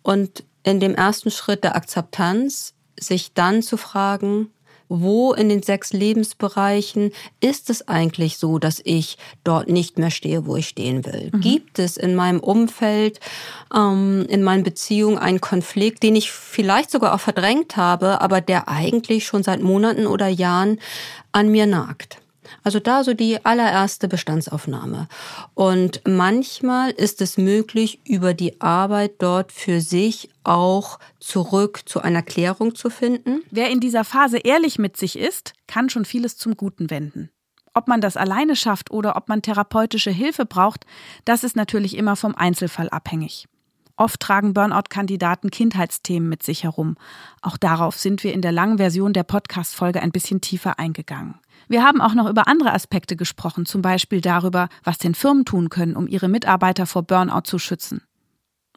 Und 0.03 0.45
in 0.63 0.81
dem 0.81 0.95
ersten 0.95 1.31
Schritt 1.31 1.65
der 1.65 1.77
Akzeptanz 1.77 2.75
sich 2.99 3.35
dann 3.35 3.63
zu 3.63 3.77
fragen, 3.77 4.51
wo 4.89 5.33
in 5.33 5.49
den 5.49 5.63
sechs 5.63 5.93
Lebensbereichen 5.93 7.11
ist 7.41 7.71
es 7.71 7.89
eigentlich 7.89 8.39
so, 8.39 8.59
dass 8.59 8.81
ich 8.85 9.17
dort 9.43 9.69
nicht 9.69 9.99
mehr 9.99 10.11
stehe, 10.11 10.47
wo 10.47 10.57
ich 10.57 10.69
stehen 10.69 11.05
will? 11.07 11.31
Mhm. 11.33 11.41
Gibt 11.41 11.79
es 11.79 11.97
in 11.97 12.15
meinem 12.15 12.41
Umfeld, 12.41 13.21
ähm, 13.75 14.27
in 14.29 14.43
meinen 14.43 14.63
Beziehungen 14.63 15.19
einen 15.19 15.41
Konflikt, 15.41 16.03
den 16.03 16.17
ich 16.17 16.31
vielleicht 16.31 16.91
sogar 16.91 17.15
auch 17.15 17.21
verdrängt 17.21 17.77
habe, 17.77 18.21
aber 18.21 18.41
der 18.41 18.69
eigentlich 18.69 19.27
schon 19.27 19.43
seit 19.43 19.63
Monaten 19.63 20.07
oder 20.07 20.29
Jahren 20.29 20.79
an 21.33 21.49
mir 21.49 21.67
nagt? 21.67 22.19
Also 22.63 22.81
da 22.81 23.05
so 23.05 23.15
die 23.15 23.45
allererste 23.45 24.09
Bestandsaufnahme. 24.09 25.09
Und 25.55 26.03
manchmal 26.07 26.91
ist 26.91 27.21
es 27.21 27.37
möglich, 27.37 28.01
über 28.07 28.35
die 28.35 28.61
Arbeit 28.61 29.15
dort 29.19 29.53
für 29.53 29.81
sich 29.81 30.31
auch 30.45 30.99
zurück 31.21 31.83
zu 31.87 32.01
einer 32.01 32.23
Klärung 32.23 32.75
zu 32.75 32.91
finden. 32.91 33.43
Wer 33.51 33.71
in 33.71 33.81
dieser 33.81 34.05
Phase 34.05 34.39
ehrlich 34.39 34.79
mit 34.79 34.97
sich 34.97 35.19
ist, 35.19 35.53
kann 35.67 35.89
schon 35.89 36.05
vieles 36.05 36.37
zum 36.37 36.57
Guten 36.57 36.91
wenden. 36.91 37.31
Ob 37.75 37.89
man 37.89 38.01
das 38.01 38.17
alleine 38.17 38.55
schafft 38.55 38.91
oder 38.93 39.17
ob 39.17 39.29
man 39.29 39.43
therapeutische 39.43 40.11
Hilfe 40.11 40.47
braucht, 40.47 40.87
das 41.25 41.43
ist 41.43 41.57
natürlich 41.57 41.97
immer 41.97 42.15
vom 42.15 42.35
Einzelfall 42.37 42.89
abhängig. 42.89 43.47
Oft 43.97 44.21
tragen 44.21 44.55
Burnout-Kandidaten 44.55 45.51
Kindheitsthemen 45.51 46.29
mit 46.29 46.43
sich 46.43 46.65
herum. 46.65 46.97
Auch 47.43 47.57
darauf 47.57 47.97
sind 47.97 48.25
wir 48.25 48.33
in 48.33 48.43
der 48.43 48.51
langen 48.51 48.79
Version 48.79 49.13
der 49.13 49.23
Podcast-Folge 49.23 50.03
ein 50.03 50.11
bisschen 50.11 50.41
tiefer 50.41 50.79
eingegangen. 50.81 51.37
Wir 51.69 51.85
haben 51.85 52.01
auch 52.01 52.15
noch 52.15 52.29
über 52.29 52.49
andere 52.49 52.73
Aspekte 52.73 53.15
gesprochen, 53.17 53.67
zum 53.67 53.83
Beispiel 53.83 54.21
darüber, 54.21 54.69
was 54.83 54.99
denn 54.99 55.15
Firmen 55.15 55.45
tun 55.45 55.71
können, 55.71 55.97
um 55.97 56.09
ihre 56.09 56.29
Mitarbeiter 56.29 56.87
vor 56.87 57.05
Burnout 57.05 57.43
zu 57.45 57.59
schützen. 57.59 58.03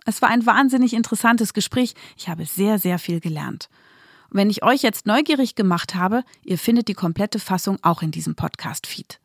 Es 0.05 0.21
war 0.21 0.29
ein 0.29 0.45
wahnsinnig 0.45 0.93
interessantes 0.93 1.53
Gespräch. 1.53 1.95
Ich 2.15 2.29
habe 2.29 2.45
sehr, 2.45 2.79
sehr 2.79 2.99
viel 2.99 3.19
gelernt. 3.19 3.69
Wenn 4.29 4.49
ich 4.49 4.63
euch 4.63 4.83
jetzt 4.83 5.05
neugierig 5.05 5.55
gemacht 5.55 5.95
habe, 5.95 6.23
ihr 6.43 6.57
findet 6.57 6.87
die 6.87 6.93
komplette 6.93 7.39
Fassung 7.39 7.77
auch 7.81 8.01
in 8.01 8.11
diesem 8.11 8.35
Podcast-Feed. 8.35 9.19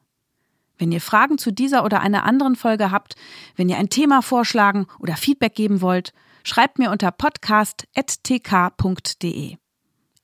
Wenn 0.82 0.90
ihr 0.90 1.00
Fragen 1.00 1.38
zu 1.38 1.52
dieser 1.52 1.84
oder 1.84 2.00
einer 2.00 2.24
anderen 2.24 2.56
Folge 2.56 2.90
habt, 2.90 3.14
wenn 3.54 3.68
ihr 3.68 3.78
ein 3.78 3.88
Thema 3.88 4.20
vorschlagen 4.20 4.88
oder 4.98 5.14
Feedback 5.14 5.54
geben 5.54 5.80
wollt, 5.80 6.12
schreibt 6.42 6.80
mir 6.80 6.90
unter 6.90 7.12
podcast.tk.de. 7.12 9.58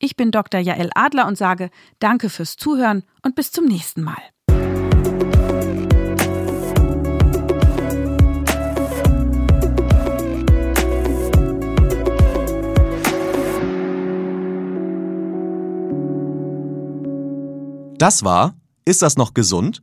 Ich 0.00 0.16
bin 0.16 0.32
Dr. 0.32 0.58
Jael 0.58 0.90
Adler 0.96 1.28
und 1.28 1.38
sage 1.38 1.70
Danke 2.00 2.28
fürs 2.28 2.56
Zuhören 2.56 3.04
und 3.22 3.36
bis 3.36 3.52
zum 3.52 3.66
nächsten 3.66 4.02
Mal. 4.02 4.20
Das 17.98 18.24
war 18.24 18.56
Ist 18.84 19.02
das 19.02 19.16
noch 19.16 19.34
gesund? 19.34 19.82